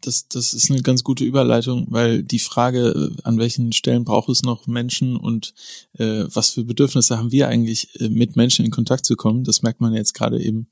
[0.00, 4.28] das, das ist eine ganz gute Überleitung, weil die Frage, äh, an welchen Stellen braucht
[4.28, 5.54] es noch Menschen und
[5.94, 9.62] äh, was für Bedürfnisse haben wir eigentlich, äh, mit Menschen in Kontakt zu kommen, das
[9.62, 10.68] merkt man jetzt gerade eben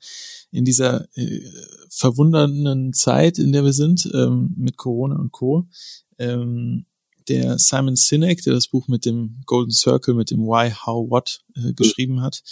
[0.52, 1.40] in dieser äh,
[1.90, 5.68] verwundernden Zeit, in der wir sind, ähm, mit Corona und Co.
[6.18, 6.86] Ähm,
[7.28, 11.40] der Simon Sinek, der das Buch mit dem Golden Circle, mit dem Why, How, What
[11.54, 12.42] äh, geschrieben hat,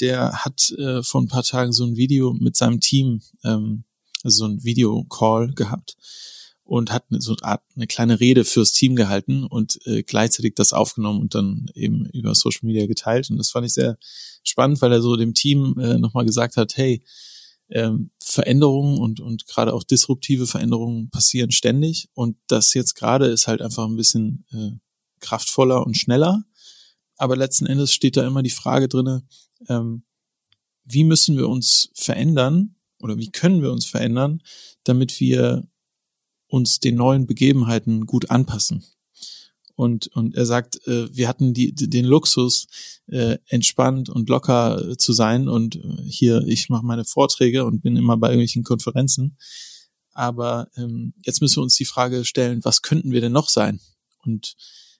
[0.00, 3.84] der hat äh, vor ein paar Tagen so ein Video mit seinem Team ähm,
[4.24, 5.96] also so ein Videocall gehabt
[6.64, 10.72] und hat so eine Art eine kleine Rede fürs Team gehalten und äh, gleichzeitig das
[10.72, 13.30] aufgenommen und dann eben über Social Media geteilt.
[13.30, 13.98] Und das fand ich sehr
[14.44, 17.02] spannend, weil er so dem Team äh, nochmal gesagt hat, hey,
[17.72, 22.08] ähm, Veränderungen und, und gerade auch disruptive Veränderungen passieren ständig.
[22.14, 24.70] Und das jetzt gerade ist halt einfach ein bisschen äh,
[25.20, 26.44] kraftvoller und schneller.
[27.16, 29.26] Aber letzten Endes steht da immer die Frage drinne,
[29.68, 30.04] ähm,
[30.84, 34.42] wie müssen wir uns verändern, oder wie können wir uns verändern,
[34.84, 35.68] damit wir
[36.46, 38.84] uns den neuen Begebenheiten gut anpassen.
[39.74, 42.66] Und, und er sagt, äh, wir hatten die, den Luxus,
[43.06, 45.48] äh, entspannt und locker äh, zu sein.
[45.48, 49.36] Und äh, hier, ich mache meine Vorträge und bin immer bei irgendwelchen Konferenzen.
[50.12, 53.80] Aber ähm, jetzt müssen wir uns die Frage stellen, was könnten wir denn noch sein?
[54.24, 54.54] Und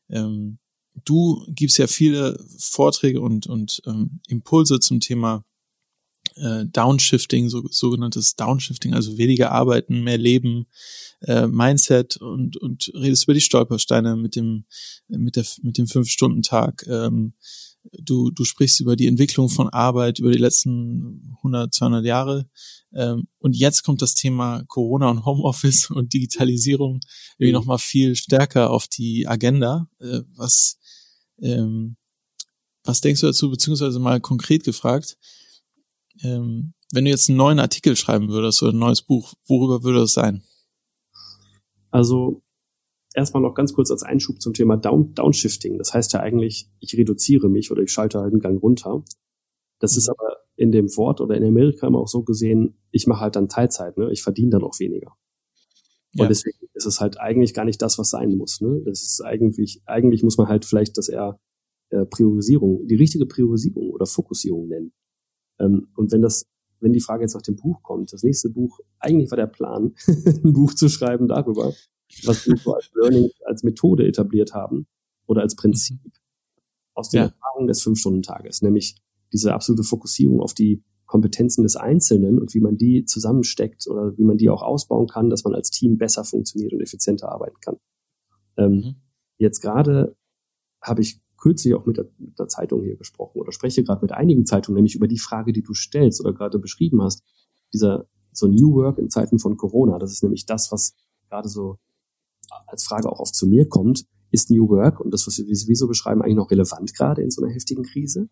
[0.08, 0.58] ähm,
[1.04, 5.44] du gibst ja viele Vorträge und, und ähm, Impulse zum Thema
[6.36, 10.66] äh, Downshifting, so, sogenanntes Downshifting, also weniger arbeiten, mehr leben,
[11.22, 14.64] äh, Mindset und, und redest über die Stolpersteine mit dem,
[15.08, 16.86] mit der, mit dem Fünf-Stunden-Tag.
[16.88, 17.34] Ähm,
[17.92, 22.48] du, du sprichst über die Entwicklung von Arbeit über die letzten 100, 200 Jahre.
[22.94, 27.00] Ähm, und jetzt kommt das Thema Corona und Homeoffice und Digitalisierung
[27.38, 27.58] irgendwie mhm.
[27.58, 29.88] nochmal viel stärker auf die Agenda.
[30.00, 30.78] Äh, was,
[31.40, 31.96] ähm,
[32.84, 35.16] was denkst du dazu, beziehungsweise mal konkret gefragt,
[36.22, 40.02] ähm, wenn du jetzt einen neuen Artikel schreiben würdest oder ein neues Buch, worüber würde
[40.02, 40.42] es sein?
[41.90, 42.42] Also
[43.14, 45.78] erstmal noch ganz kurz als Einschub zum Thema Down, Downshifting.
[45.78, 49.04] Das heißt ja eigentlich, ich reduziere mich oder ich schalte halt einen Gang runter.
[49.78, 49.98] Das mhm.
[49.98, 53.36] ist aber in dem Wort oder in Amerika immer auch so gesehen, ich mache halt
[53.36, 54.10] dann Teilzeit, ne?
[54.12, 55.16] ich verdiene dann auch weniger.
[56.18, 58.60] Und deswegen ist es halt eigentlich gar nicht das, was sein muss.
[58.60, 58.82] Ne?
[58.84, 61.40] Das ist eigentlich, eigentlich muss man halt vielleicht das eher
[61.88, 64.92] äh, Priorisierung, die richtige Priorisierung oder Fokussierung nennen.
[65.62, 66.46] Ähm, und wenn das,
[66.80, 69.94] wenn die Frage jetzt nach dem Buch kommt, das nächste Buch, eigentlich war der Plan,
[70.06, 71.72] ein Buch zu schreiben darüber,
[72.24, 74.86] was wir so als Learning, als Methode etabliert haben
[75.26, 76.00] oder als Prinzip
[76.94, 77.26] aus der ja.
[77.28, 78.96] Erfahrung des Fünf-Stunden-Tages, nämlich
[79.32, 84.24] diese absolute Fokussierung auf die Kompetenzen des Einzelnen und wie man die zusammensteckt oder wie
[84.24, 87.76] man die auch ausbauen kann, dass man als Team besser funktioniert und effizienter arbeiten kann.
[88.56, 88.94] Ähm, mhm.
[89.38, 90.16] Jetzt gerade
[90.80, 94.12] habe ich kürzlich auch mit der, mit der Zeitung hier gesprochen oder spreche gerade mit
[94.12, 97.24] einigen Zeitungen, nämlich über die Frage, die du stellst oder gerade beschrieben hast.
[97.74, 100.94] Dieser so New Work in Zeiten von Corona, das ist nämlich das, was
[101.28, 101.78] gerade so
[102.68, 105.88] als Frage auch oft zu mir kommt, ist New Work und das, was wir sowieso
[105.88, 108.28] beschreiben, eigentlich noch relevant gerade in so einer heftigen Krise?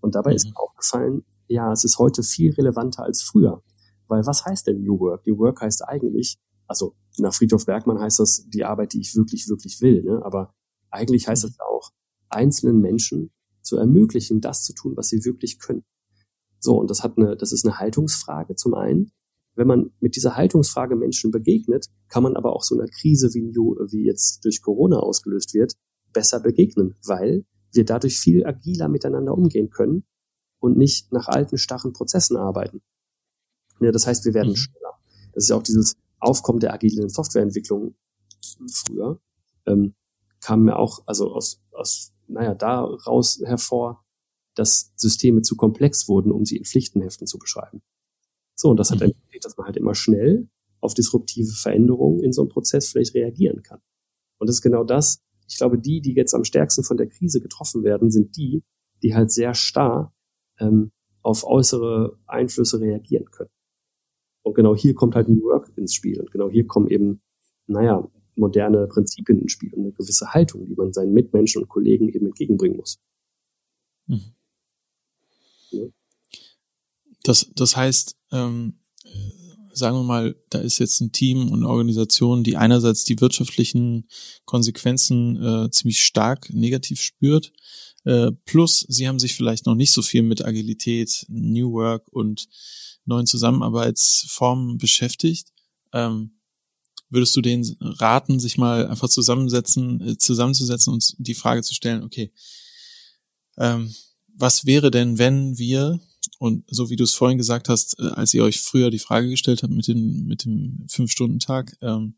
[0.00, 0.36] Und dabei mhm.
[0.36, 3.62] ist mir aufgefallen, ja, es ist heute viel relevanter als früher.
[4.06, 5.26] Weil was heißt denn New Work?
[5.26, 9.48] New Work heißt eigentlich, also nach Friedhof Bergmann heißt das die Arbeit, die ich wirklich,
[9.48, 10.02] wirklich will.
[10.02, 10.20] Ne?
[10.24, 10.52] Aber
[10.90, 11.90] eigentlich heißt es auch,
[12.30, 13.30] einzelnen Menschen
[13.62, 15.84] zu ermöglichen, das zu tun, was sie wirklich können.
[16.58, 19.12] So, und das hat eine, das ist eine Haltungsfrage zum einen.
[19.54, 23.42] Wenn man mit dieser Haltungsfrage Menschen begegnet, kann man aber auch so einer Krise, wie,
[23.42, 25.74] wie jetzt durch Corona ausgelöst wird,
[26.12, 30.04] besser begegnen, weil wir dadurch viel agiler miteinander umgehen können
[30.60, 32.82] und nicht nach alten, starren Prozessen arbeiten.
[33.80, 34.56] Ja, das heißt, wir werden mhm.
[34.56, 34.98] schneller.
[35.32, 37.94] Das ist ja auch dieses Aufkommen der agilen Softwareentwicklung
[38.68, 39.20] früher,
[39.66, 39.94] ähm,
[40.40, 44.04] kam mir auch, also aus, aus naja, daraus hervor,
[44.54, 47.82] dass Systeme zu komplex wurden, um sie in Pflichtenheften zu beschreiben.
[48.54, 49.12] So, und das hat mhm.
[49.12, 50.48] ermöglicht, dass man halt immer schnell
[50.80, 53.80] auf disruptive Veränderungen in so einem Prozess vielleicht reagieren kann.
[54.38, 55.22] Und das ist genau das.
[55.48, 58.62] Ich glaube, die, die jetzt am stärksten von der Krise getroffen werden, sind die,
[59.02, 60.14] die halt sehr starr
[60.58, 63.50] ähm, auf äußere Einflüsse reagieren können.
[64.42, 66.20] Und genau hier kommt halt New Work ins Spiel.
[66.20, 67.20] Und genau hier kommen eben,
[67.66, 72.08] naja, moderne Prinzipien ins Spiel und eine gewisse Haltung, die man seinen Mitmenschen und Kollegen
[72.08, 73.00] eben entgegenbringen muss.
[74.06, 74.34] Mhm.
[75.70, 75.84] Ja.
[77.22, 78.80] Das, das heißt, ähm,
[79.72, 84.08] sagen wir mal, da ist jetzt ein Team und eine Organisation, die einerseits die wirtschaftlichen
[84.44, 87.52] Konsequenzen äh, ziemlich stark negativ spürt,
[88.04, 92.48] äh, plus sie haben sich vielleicht noch nicht so viel mit Agilität, New Work und
[93.04, 95.52] neuen Zusammenarbeitsformen beschäftigt.
[95.92, 96.39] Ähm,
[97.10, 102.02] würdest du denen raten, sich mal einfach zusammensetzen, äh, zusammenzusetzen und die Frage zu stellen,
[102.02, 102.32] okay,
[103.58, 103.92] ähm,
[104.34, 106.00] was wäre denn, wenn wir
[106.38, 109.28] und so wie du es vorhin gesagt hast, äh, als ihr euch früher die Frage
[109.28, 112.14] gestellt habt mit dem, mit dem Fünf-Stunden-Tag, ähm,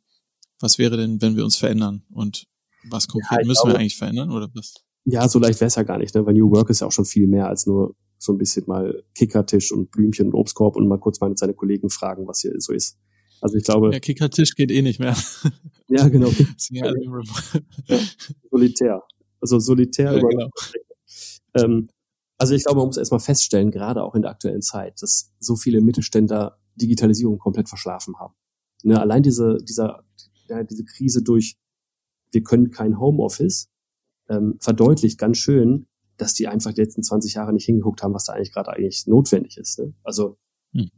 [0.61, 2.03] was wäre denn, wenn wir uns verändern?
[2.11, 2.47] Und
[2.89, 4.75] was konkret ja, müssen glaube, wir eigentlich verändern oder was?
[5.05, 6.25] Ja, so leicht wäre es ja gar nicht, ne?
[6.25, 9.03] weil New Work ist ja auch schon viel mehr als nur so ein bisschen mal
[9.15, 12.73] Kickertisch und Blümchen und Obstkorb und mal kurz mal seine Kollegen fragen, was hier so
[12.73, 12.97] ist.
[13.43, 13.91] Also ich glaube.
[13.91, 15.17] Der Kickertisch geht eh nicht mehr.
[15.89, 16.29] Ja, genau.
[16.71, 16.93] ja,
[18.51, 19.03] solitär.
[19.41, 20.13] Also solitär.
[20.13, 20.49] Ja, genau.
[21.55, 21.89] ähm,
[22.39, 25.57] also ich glaube, man muss erstmal feststellen, gerade auch in der aktuellen Zeit, dass so
[25.57, 28.35] viele Mittelständler Digitalisierung komplett verschlafen haben.
[28.85, 30.05] Ne, allein diese, dieser,
[30.49, 31.57] ja, diese Krise durch,
[32.31, 33.69] wir können kein Homeoffice,
[34.29, 38.25] ähm, verdeutlicht ganz schön, dass die einfach die letzten 20 Jahre nicht hingeguckt haben, was
[38.25, 39.79] da eigentlich gerade eigentlich notwendig ist.
[39.79, 39.95] Ne?
[40.03, 40.39] Also
[40.73, 40.91] hm.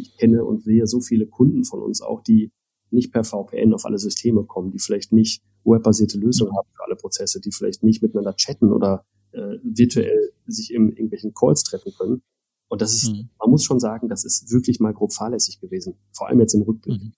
[0.00, 2.52] Ich kenne und sehe so viele Kunden von uns auch, die
[2.90, 6.96] nicht per VPN auf alle Systeme kommen, die vielleicht nicht webbasierte Lösungen haben für alle
[6.96, 12.22] Prozesse, die vielleicht nicht miteinander chatten oder äh, virtuell sich in irgendwelchen Calls treffen können.
[12.68, 13.30] Und das ist, mhm.
[13.38, 15.96] man muss schon sagen, das ist wirklich mal grob fahrlässig gewesen.
[16.12, 17.00] Vor allem jetzt im Rückblick.
[17.02, 17.12] Mhm.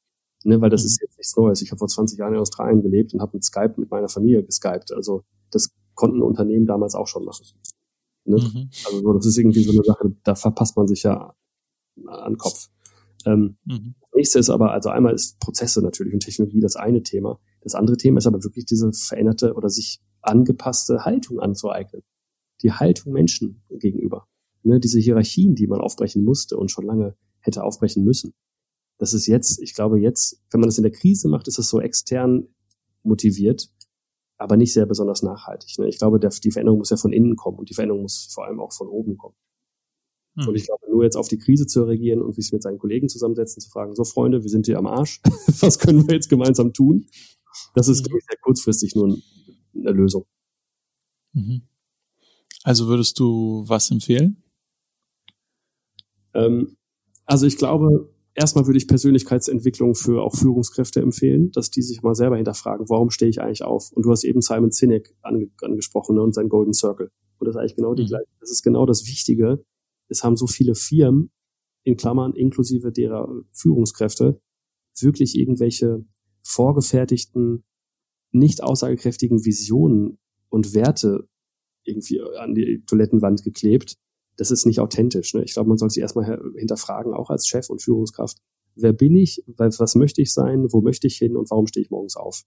[0.45, 0.87] Ne, weil das mhm.
[0.87, 1.63] ist jetzt nichts Neues.
[1.63, 4.43] Ich habe vor 20 Jahren in Australien gelebt und habe mit Skype mit meiner Familie
[4.43, 4.93] geskypt.
[4.93, 7.47] Also das konnten Unternehmen damals auch schon machen.
[8.25, 8.37] Ne?
[8.37, 8.71] Mhm.
[8.87, 11.35] Also das ist irgendwie so eine Sache, da verpasst man sich ja
[12.07, 12.69] an den Kopf.
[13.27, 13.95] Ähm, mhm.
[14.15, 17.41] Nächste ist aber, also einmal ist Prozesse natürlich und Technologie das eine Thema.
[17.63, 22.03] Das andere Thema ist aber wirklich diese veränderte oder sich angepasste Haltung anzueignen.
[22.63, 24.29] Die Haltung Menschen gegenüber.
[24.63, 28.35] Ne, diese Hierarchien, die man aufbrechen musste und schon lange hätte aufbrechen müssen.
[28.99, 31.69] Das ist jetzt, ich glaube jetzt, wenn man das in der Krise macht, ist es
[31.69, 32.47] so extern
[33.03, 33.69] motiviert,
[34.37, 35.77] aber nicht sehr besonders nachhaltig.
[35.79, 35.89] Ne?
[35.89, 38.47] Ich glaube, der, die Veränderung muss ja von innen kommen und die Veränderung muss vor
[38.47, 39.35] allem auch von oben kommen.
[40.37, 40.49] Hm.
[40.49, 43.09] Und ich glaube, nur jetzt auf die Krise zu reagieren und sich mit seinen Kollegen
[43.09, 45.21] zusammensetzen, zu fragen, so Freunde, wir sind hier am Arsch,
[45.61, 47.07] was können wir jetzt gemeinsam tun?
[47.75, 48.05] Das ist, hm.
[48.05, 49.23] glaube ich, sehr kurzfristig nur ein
[49.75, 50.27] eine Lösung.
[51.33, 51.63] Mhm.
[52.65, 54.43] Also würdest du was empfehlen?
[56.35, 56.77] Ähm,
[57.25, 62.15] also ich glaube, erstmal würde ich Persönlichkeitsentwicklung für auch Führungskräfte empfehlen, dass die sich mal
[62.15, 63.91] selber hinterfragen, warum stehe ich eigentlich auf?
[63.93, 67.11] Und du hast eben Simon Sinek ange angesprochen ne, und sein Golden Circle.
[67.39, 68.09] Und das ist eigentlich genau die mhm.
[68.09, 68.29] gleiche.
[68.41, 69.65] Das ist genau das Wichtige.
[70.09, 71.31] Es haben so viele Firmen,
[71.85, 74.41] in Klammern inklusive derer Führungskräfte,
[75.01, 76.05] wirklich irgendwelche
[76.43, 77.65] vorgefertigten
[78.31, 81.29] nicht aussagekräftigen Visionen und Werte
[81.85, 83.97] irgendwie an die Toilettenwand geklebt.
[84.37, 85.35] Das ist nicht authentisch.
[85.35, 85.45] Ne?
[85.45, 88.39] Ich glaube, man sollte sich erstmal hinterfragen, auch als Chef und Führungskraft,
[88.75, 91.91] wer bin ich, was möchte ich sein, wo möchte ich hin und warum stehe ich
[91.91, 92.43] morgens auf?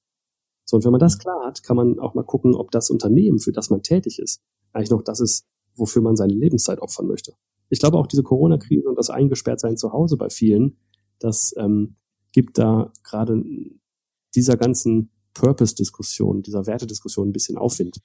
[0.65, 3.37] So, und wenn man das klar hat, kann man auch mal gucken, ob das Unternehmen,
[3.37, 4.41] für das man tätig ist,
[4.73, 7.33] eigentlich noch das ist, wofür man seine Lebenszeit opfern möchte.
[7.69, 10.77] Ich glaube auch diese Corona-Krise und das Eingesperrtsein zu Hause bei vielen,
[11.19, 11.95] das ähm,
[12.31, 13.41] gibt da gerade
[14.35, 18.01] dieser ganzen Purpose-Diskussion, dieser Wertediskussion ein bisschen Aufwind.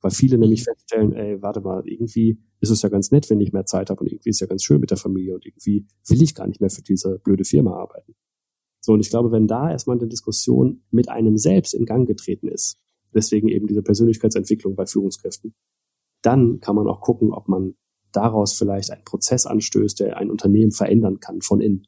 [0.00, 0.64] Weil viele nämlich mhm.
[0.64, 4.00] feststellen, ey, warte mal, irgendwie ist es ja ganz nett, wenn ich mehr Zeit habe
[4.00, 6.46] und irgendwie ist es ja ganz schön mit der Familie und irgendwie will ich gar
[6.46, 8.14] nicht mehr für diese blöde Firma arbeiten.
[8.80, 12.48] So, und ich glaube, wenn da erstmal eine Diskussion mit einem selbst in Gang getreten
[12.48, 12.80] ist,
[13.14, 15.54] deswegen eben diese Persönlichkeitsentwicklung bei Führungskräften,
[16.22, 17.74] dann kann man auch gucken, ob man
[18.12, 21.86] daraus vielleicht einen Prozess anstößt, der ein Unternehmen verändern kann von innen.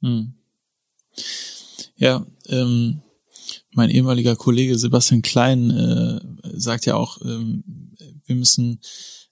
[0.00, 0.34] Hm.
[1.96, 3.02] Ja, ähm,
[3.72, 6.20] mein ehemaliger Kollege Sebastian Klein äh,
[6.54, 8.80] sagt ja auch, ähm, wir müssen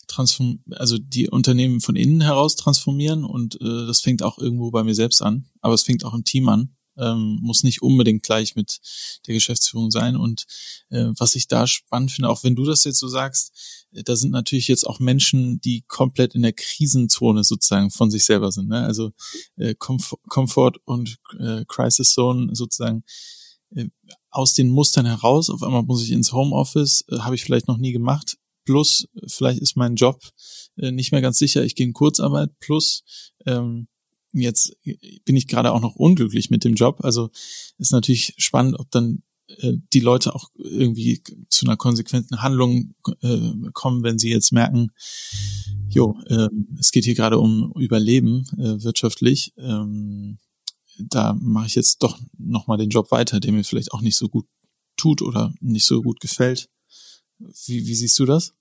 [0.07, 4.83] transform also die Unternehmen von innen heraus transformieren und äh, das fängt auch irgendwo bei
[4.83, 6.71] mir selbst an, aber es fängt auch im Team an.
[6.99, 8.81] Ähm, muss nicht unbedingt gleich mit
[9.27, 10.17] der Geschäftsführung sein.
[10.17, 10.45] Und
[10.91, 14.17] äh, was ich da spannend finde, auch wenn du das jetzt so sagst, äh, da
[14.17, 18.69] sind natürlich jetzt auch Menschen, die komplett in der Krisenzone sozusagen von sich selber sind.
[18.69, 18.85] Ne?
[18.85, 19.13] Also
[19.57, 23.05] äh, Comfort, Comfort und äh, Crisis Zone sozusagen
[23.75, 23.89] äh,
[24.31, 25.51] aus den Mustern heraus.
[25.51, 28.37] Auf einmal muss ich ins Homeoffice, äh, habe ich vielleicht noch nie gemacht.
[28.65, 30.21] Plus, vielleicht ist mein Job
[30.77, 32.51] äh, nicht mehr ganz sicher, ich gehe in Kurzarbeit.
[32.61, 33.03] Plus,
[33.47, 33.89] ähm,
[34.33, 34.77] jetzt
[35.25, 37.05] bin ich gerade auch noch unglücklich mit dem Job.
[37.05, 37.31] Also
[37.79, 43.53] ist natürlich spannend, ob dann äh, die Leute auch irgendwie zu einer konsequenten Handlung äh,
[43.73, 44.91] kommen, wenn sie jetzt merken,
[45.89, 49.53] jo, äh, es geht hier gerade um Überleben äh, wirtschaftlich.
[49.57, 50.39] Ähm,
[50.99, 54.29] da mache ich jetzt doch nochmal den Job weiter, der mir vielleicht auch nicht so
[54.29, 54.47] gut
[54.97, 56.69] tut oder nicht so gut gefällt.
[57.39, 58.55] Wie, wie siehst du das?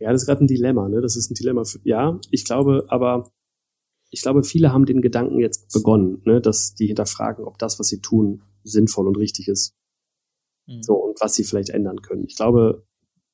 [0.00, 1.00] Ja, das ist gerade ein Dilemma, ne?
[1.00, 1.64] Das ist ein Dilemma.
[1.64, 3.30] Für, ja, ich glaube, aber
[4.14, 7.88] ich glaube, viele haben den Gedanken jetzt begonnen, ne, dass die hinterfragen, ob das, was
[7.88, 9.74] sie tun, sinnvoll und richtig ist.
[10.66, 10.82] Mhm.
[10.84, 12.24] So, und was sie vielleicht ändern können.
[12.24, 12.86] Ich glaube,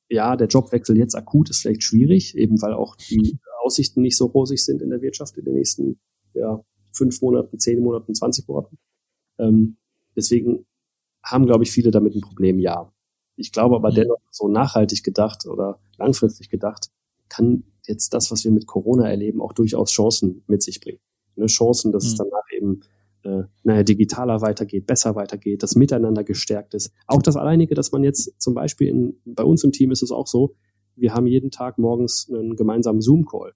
[0.09, 4.25] ja, der Jobwechsel jetzt akut ist vielleicht schwierig, eben weil auch die Aussichten nicht so
[4.25, 5.99] rosig sind in der Wirtschaft in den nächsten
[6.33, 8.79] ja, fünf Monaten, zehn Monaten, zwanzig Monaten.
[9.37, 9.77] Ähm,
[10.15, 10.65] deswegen
[11.23, 12.91] haben, glaube ich, viele damit ein Problem, ja.
[13.35, 13.95] Ich glaube aber mhm.
[13.95, 16.89] dennoch, so nachhaltig gedacht oder langfristig gedacht,
[17.29, 20.99] kann jetzt das, was wir mit Corona erleben, auch durchaus Chancen mit sich bringen.
[21.35, 22.09] Ne, Chancen, dass mhm.
[22.09, 22.81] es danach eben
[23.23, 26.91] äh, naja, digitaler weitergeht, besser weitergeht, das Miteinander gestärkt ist.
[27.07, 30.11] Auch das alleinige, dass man jetzt zum Beispiel in, bei uns im Team ist es
[30.11, 30.53] auch so,
[30.95, 33.53] wir haben jeden Tag morgens einen gemeinsamen Zoom-Call.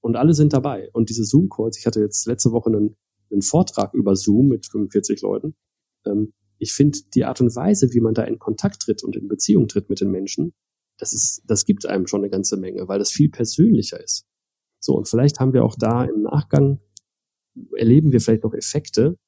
[0.00, 0.90] Und alle sind dabei.
[0.92, 2.96] Und diese Zoom-Calls, ich hatte jetzt letzte Woche einen,
[3.30, 5.54] einen Vortrag über Zoom mit 45 Leuten.
[6.04, 9.28] Ähm, ich finde die Art und Weise, wie man da in Kontakt tritt und in
[9.28, 10.54] Beziehung tritt mit den Menschen,
[11.02, 14.24] das ist, das gibt einem schon eine ganze Menge, weil das viel persönlicher ist.
[14.78, 16.78] So, und vielleicht haben wir auch da im Nachgang
[17.76, 19.18] erleben wir vielleicht noch Effekte,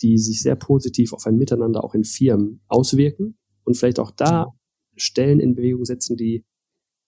[0.00, 4.46] die sich sehr positiv auf ein Miteinander auch in Firmen auswirken und vielleicht auch da
[4.94, 6.44] Stellen in Bewegung setzen, die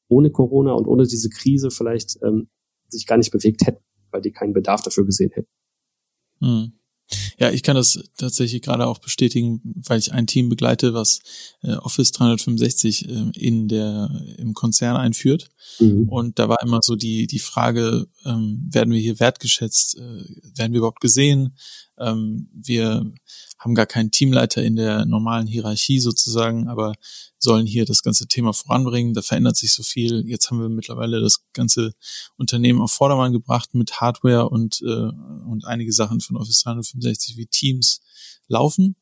[0.08, 2.48] ohne Corona und ohne diese Krise vielleicht ähm,
[2.88, 5.50] sich gar nicht bewegt hätten, weil die keinen Bedarf dafür gesehen hätten.
[6.40, 6.79] Hm.
[7.38, 11.20] Ja, ich kann das tatsächlich gerade auch bestätigen, weil ich ein Team begleite, was
[11.62, 15.50] äh, Office 365 äh, in der im Konzern einführt.
[15.78, 16.08] Mhm.
[16.08, 19.98] Und da war immer so die die Frage: ähm, Werden wir hier wertgeschätzt?
[19.98, 20.24] Äh,
[20.56, 21.56] werden wir überhaupt gesehen?
[22.00, 23.12] Ähm, wir
[23.58, 26.94] haben gar keinen Teamleiter in der normalen Hierarchie sozusagen, aber
[27.38, 29.14] sollen hier das ganze Thema voranbringen.
[29.14, 30.24] Da verändert sich so viel.
[30.26, 31.92] Jetzt haben wir mittlerweile das ganze
[32.36, 35.10] Unternehmen auf Vordermann gebracht mit Hardware und, äh,
[35.46, 38.00] und einige Sachen von Office 365 wie Teams
[38.48, 38.96] laufen.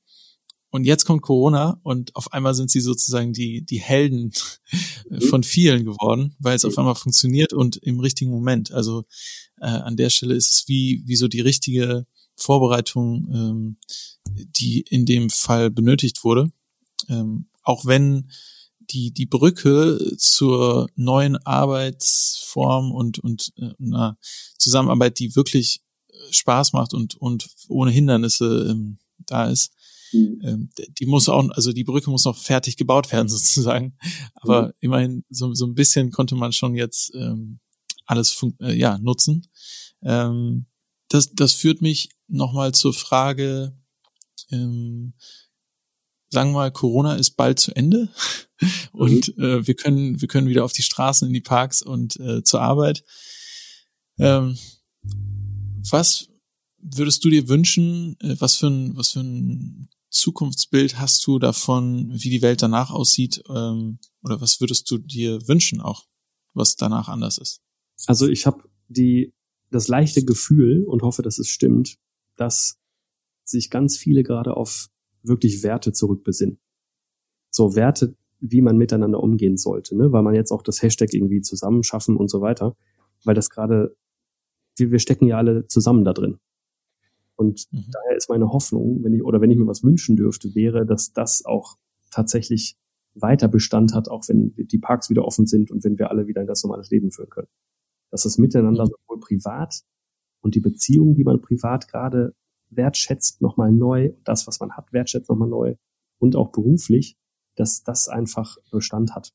[0.70, 4.32] Und jetzt kommt Corona und auf einmal sind sie sozusagen die, die Helden
[5.08, 5.20] mhm.
[5.22, 8.70] von vielen geworden, weil es auf einmal funktioniert und im richtigen Moment.
[8.72, 9.04] Also
[9.60, 12.06] äh, an der Stelle ist es wie, wie so die richtige
[12.38, 13.76] Vorbereitung, ähm,
[14.28, 16.50] die in dem Fall benötigt wurde.
[17.08, 18.30] Ähm, auch wenn
[18.90, 24.16] die, die Brücke zur neuen Arbeitsform und, und äh, einer
[24.56, 29.72] Zusammenarbeit, die wirklich äh, Spaß macht und, und ohne Hindernisse ähm, da ist,
[30.12, 30.40] mhm.
[30.42, 33.96] ähm, die muss auch, also die Brücke muss noch fertig gebaut werden sozusagen.
[34.34, 34.72] Aber mhm.
[34.80, 37.60] immerhin so, so ein bisschen konnte man schon jetzt ähm,
[38.06, 39.46] alles äh, ja, nutzen.
[40.02, 40.66] Ähm,
[41.08, 43.76] das, das führt mich nochmal zur Frage,
[44.50, 45.14] ähm,
[46.30, 48.08] sagen wir mal, Corona ist bald zu Ende
[48.92, 49.44] und mhm.
[49.44, 52.60] äh, wir können, wir können wieder auf die Straßen, in die Parks und äh, zur
[52.60, 53.04] Arbeit.
[54.18, 54.58] Ähm,
[55.90, 56.28] was
[56.78, 58.16] würdest du dir wünschen?
[58.20, 62.90] Äh, was für ein, was für ein Zukunftsbild hast du davon, wie die Welt danach
[62.90, 63.42] aussieht?
[63.48, 66.06] Ähm, oder was würdest du dir wünschen auch,
[66.54, 67.60] was danach anders ist?
[68.06, 69.34] Also ich habe die
[69.70, 71.98] das leichte Gefühl und hoffe, dass es stimmt,
[72.36, 72.78] dass
[73.44, 74.88] sich ganz viele gerade auf
[75.22, 76.58] wirklich Werte zurückbesinnen.
[77.50, 80.12] So Werte, wie man miteinander umgehen sollte, ne?
[80.12, 82.76] weil man jetzt auch das Hashtag irgendwie zusammenschaffen und so weiter,
[83.24, 83.96] weil das gerade,
[84.76, 86.38] wir, wir stecken ja alle zusammen da drin.
[87.36, 87.86] Und mhm.
[87.90, 91.12] daher ist meine Hoffnung, wenn ich, oder wenn ich mir was wünschen dürfte, wäre, dass
[91.12, 91.76] das auch
[92.10, 92.76] tatsächlich
[93.14, 96.40] weiter Bestand hat, auch wenn die Parks wieder offen sind und wenn wir alle wieder
[96.40, 97.48] ein ganz normales Leben führen können
[98.10, 98.90] dass das Miteinander mhm.
[98.90, 99.82] sowohl privat
[100.40, 102.34] und die Beziehungen, die man privat gerade
[102.70, 105.74] wertschätzt, nochmal neu, das, was man hat, wertschätzt nochmal neu
[106.18, 107.16] und auch beruflich,
[107.56, 109.32] dass das einfach Bestand hat.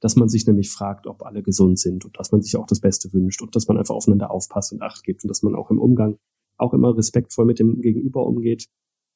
[0.00, 2.80] Dass man sich nämlich fragt, ob alle gesund sind und dass man sich auch das
[2.80, 5.70] Beste wünscht und dass man einfach aufeinander aufpasst und Acht gibt und dass man auch
[5.70, 6.18] im Umgang
[6.56, 8.66] auch immer respektvoll mit dem Gegenüber umgeht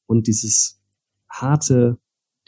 [0.06, 0.80] und dieses
[1.28, 1.98] harte,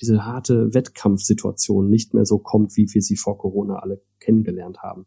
[0.01, 5.07] diese harte Wettkampfsituation nicht mehr so kommt, wie wir sie vor Corona alle kennengelernt haben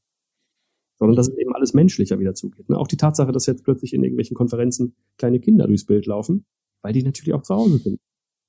[1.02, 2.70] sondern dass es eben alles menschlicher wieder zugeht.
[2.70, 2.78] Ne?
[2.78, 6.46] Auch die Tatsache, dass jetzt plötzlich in irgendwelchen Konferenzen kleine Kinder durchs Bild laufen,
[6.84, 8.00] weil die natürlich auch zu Hause sind.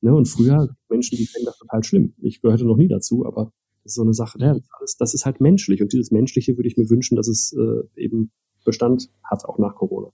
[0.03, 0.15] Ne?
[0.15, 2.13] Und früher Menschen, die finden das total schlimm.
[2.21, 4.55] Ich gehörte noch nie dazu, aber das ist so eine Sache, ja,
[4.99, 5.81] das, ist halt menschlich.
[5.81, 8.33] Und dieses Menschliche würde ich mir wünschen, dass es äh, eben
[8.67, 10.11] Bestand hat, auch nach Corona.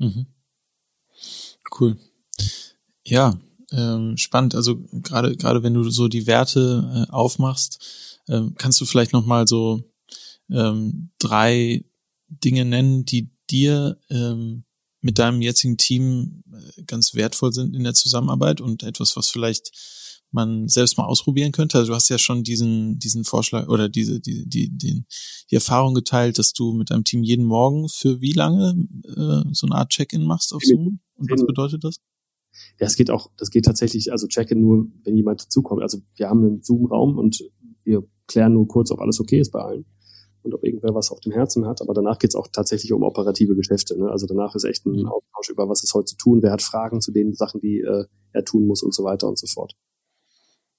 [0.00, 0.24] Mhm.
[1.78, 1.98] Cool.
[3.04, 3.38] Ja,
[3.70, 4.54] ähm, spannend.
[4.54, 9.26] Also gerade gerade wenn du so die Werte äh, aufmachst, äh, kannst du vielleicht noch
[9.26, 9.84] mal so
[10.50, 11.84] ähm, drei
[12.28, 14.64] Dinge nennen, die dir ähm,
[15.00, 19.70] mit deinem jetzigen Team äh, ganz wertvoll sind in der Zusammenarbeit und etwas, was vielleicht
[20.30, 21.78] man selbst mal ausprobieren könnte.
[21.78, 25.04] Also du hast ja schon diesen, diesen Vorschlag oder diese, die, die, die,
[25.50, 28.74] die Erfahrung geteilt, dass du mit deinem Team jeden Morgen für wie lange
[29.04, 30.98] äh, so eine Art Check-in machst auf Zoom?
[31.16, 31.96] Und was bedeutet das?
[32.80, 35.82] Ja, es geht auch, das geht tatsächlich, also Check-in nur, wenn jemand dazukommt.
[35.82, 37.44] Also wir haben einen Zoom-Raum und
[37.84, 39.84] wir klären nur kurz, ob alles okay ist bei allen
[40.44, 41.80] und ob irgendwer was auf dem Herzen hat.
[41.80, 43.98] Aber danach geht's auch tatsächlich um operative Geschäfte.
[43.98, 44.10] Ne?
[44.10, 45.06] Also danach ist echt ein mhm.
[45.06, 48.04] Austausch über, was ist heute zu tun, wer hat Fragen zu den Sachen, die äh,
[48.32, 49.74] er tun muss und so weiter und so fort.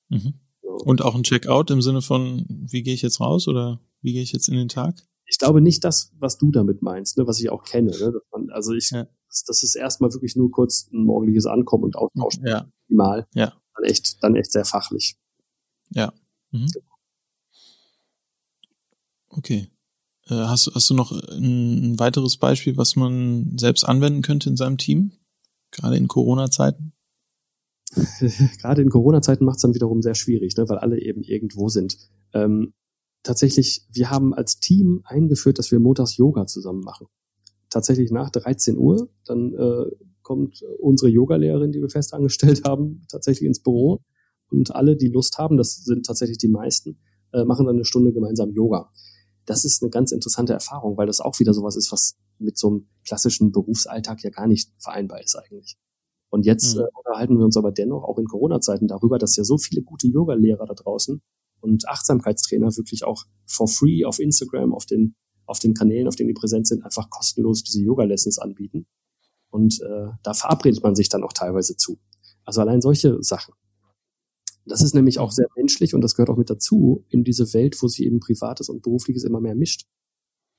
[0.10, 0.36] Mhm.
[0.62, 4.22] Und auch ein Checkout im Sinne von, wie gehe ich jetzt raus oder wie gehe
[4.22, 5.02] ich jetzt in den Tag?
[5.26, 7.92] Ich glaube nicht das, was du damit meinst, ne, was ich auch kenne.
[7.92, 8.14] Ne?
[8.32, 9.08] Man, also ich, ja.
[9.28, 12.46] das, das, ist erstmal wirklich nur kurz ein morgendliches Ankommen und Austauschen.
[12.46, 12.68] Ja.
[12.88, 13.26] Mal.
[13.34, 13.54] Ja.
[13.76, 15.16] Dann echt, dann echt sehr fachlich.
[15.90, 16.14] Ja.
[16.52, 16.68] Mhm.
[19.38, 19.68] Okay.
[20.28, 24.78] Äh, hast, hast du noch ein, weiteres Beispiel, was man selbst anwenden könnte in seinem
[24.78, 25.12] Team?
[25.72, 26.94] Gerade in Corona-Zeiten?
[28.62, 31.98] Gerade in Corona-Zeiten macht es dann wiederum sehr schwierig, ne, weil alle eben irgendwo sind.
[32.34, 32.74] Ähm,
[33.24, 37.08] tatsächlich, wir haben als Team eingeführt, dass wir montags Yoga zusammen machen.
[37.70, 43.48] Tatsächlich nach 13 Uhr, dann äh, kommt unsere Yogalehrerin, die wir fest angestellt haben, tatsächlich
[43.48, 44.02] ins Büro
[44.50, 46.98] und alle, die Lust haben, das sind tatsächlich die meisten,
[47.34, 48.92] äh, machen dann eine Stunde gemeinsam Yoga
[49.46, 52.68] das ist eine ganz interessante Erfahrung, weil das auch wieder sowas ist, was mit so
[52.68, 55.78] einem klassischen Berufsalltag ja gar nicht vereinbar ist eigentlich.
[56.30, 56.82] Und jetzt mhm.
[56.82, 60.08] äh, unterhalten wir uns aber dennoch auch in Corona-Zeiten darüber, dass ja so viele gute
[60.08, 61.22] Yoga-Lehrer da draußen
[61.62, 65.16] und Achtsamkeitstrainer wirklich auch for free auf Instagram, auf den,
[65.46, 68.88] auf den Kanälen, auf denen die präsent sind, einfach kostenlos diese Yoga-Lessons anbieten.
[69.50, 72.00] Und äh, da verabredet man sich dann auch teilweise zu.
[72.44, 73.54] Also allein solche Sachen.
[74.66, 77.82] Das ist nämlich auch sehr menschlich und das gehört auch mit dazu in diese Welt,
[77.82, 79.86] wo sich eben Privates und Berufliches immer mehr mischt.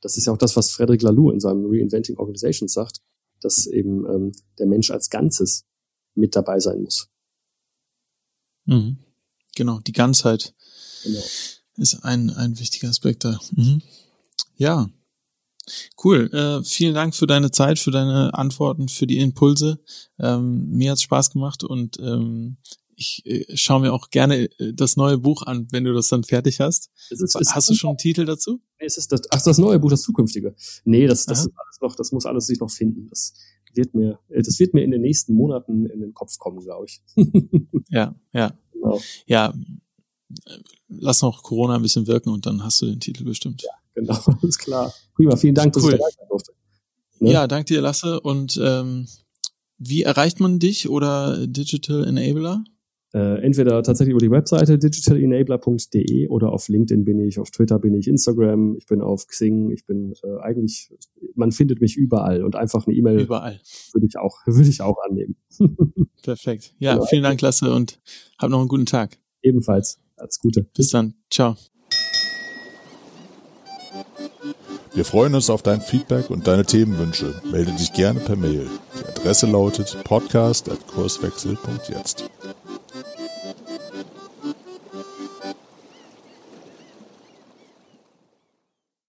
[0.00, 3.00] Das ist ja auch das, was Frederic Laloux in seinem Reinventing Organizations sagt,
[3.40, 5.64] dass eben ähm, der Mensch als Ganzes
[6.14, 7.08] mit dabei sein muss.
[8.66, 8.98] Mhm.
[9.56, 10.54] Genau, die Ganzheit
[11.02, 11.22] genau.
[11.76, 13.40] ist ein, ein wichtiger Aspekt da.
[13.52, 13.82] Mhm.
[14.56, 14.88] Ja,
[16.02, 16.30] Cool.
[16.32, 19.80] Äh, vielen Dank für deine Zeit, für deine Antworten, für die Impulse.
[20.18, 22.58] Ähm, mir hat's Spaß gemacht und ähm,
[22.96, 26.24] ich äh, schaue mir auch gerne äh, das neue Buch an, wenn du das dann
[26.24, 26.90] fertig hast.
[27.10, 28.60] Ist, hast du schon einen Titel dazu?
[28.80, 30.54] Nee, es ist das, ach, das neue Buch, das zukünftige.
[30.84, 33.06] Nee, das, das ist alles noch, das muss alles sich noch finden.
[33.08, 33.34] Das
[33.74, 36.86] wird mir, äh, das wird mir in den nächsten Monaten in den Kopf kommen, glaube
[36.86, 37.02] ich.
[37.90, 38.52] ja, ja.
[38.72, 39.00] Genau.
[39.26, 39.54] Ja,
[40.88, 43.62] lass noch Corona ein bisschen wirken und dann hast du den Titel bestimmt.
[43.62, 44.92] Ja, genau, alles klar.
[45.14, 45.92] Prima, vielen Dank, dass cool.
[45.92, 46.52] ich dabei sein durfte.
[47.18, 47.32] Ne?
[47.32, 48.20] Ja, danke dir, Lasse.
[48.20, 49.06] Und ähm,
[49.78, 52.64] wie erreicht man dich oder Digital Enabler?
[53.14, 57.94] Äh, entweder tatsächlich über die Webseite digitalenabler.de oder auf LinkedIn bin ich, auf Twitter bin
[57.94, 60.90] ich, Instagram, ich bin auf Xing, ich bin äh, eigentlich,
[61.34, 63.60] man findet mich überall und einfach eine E-Mail überall
[63.96, 65.36] würde ich auch, würde ich auch annehmen.
[66.22, 66.74] Perfekt.
[66.78, 67.06] Ja, genau.
[67.06, 68.00] vielen Dank, Klasse und
[68.38, 69.18] hab noch einen guten Tag.
[69.42, 69.98] Ebenfalls.
[70.16, 70.62] Alles Gute.
[70.74, 71.14] Bis dann.
[71.30, 71.56] Ciao.
[74.94, 77.42] Wir freuen uns auf dein Feedback und deine Themenwünsche.
[77.50, 78.66] Melde dich gerne per Mail.
[78.98, 82.30] Die Adresse lautet podcast.kurswechsel.jetzt.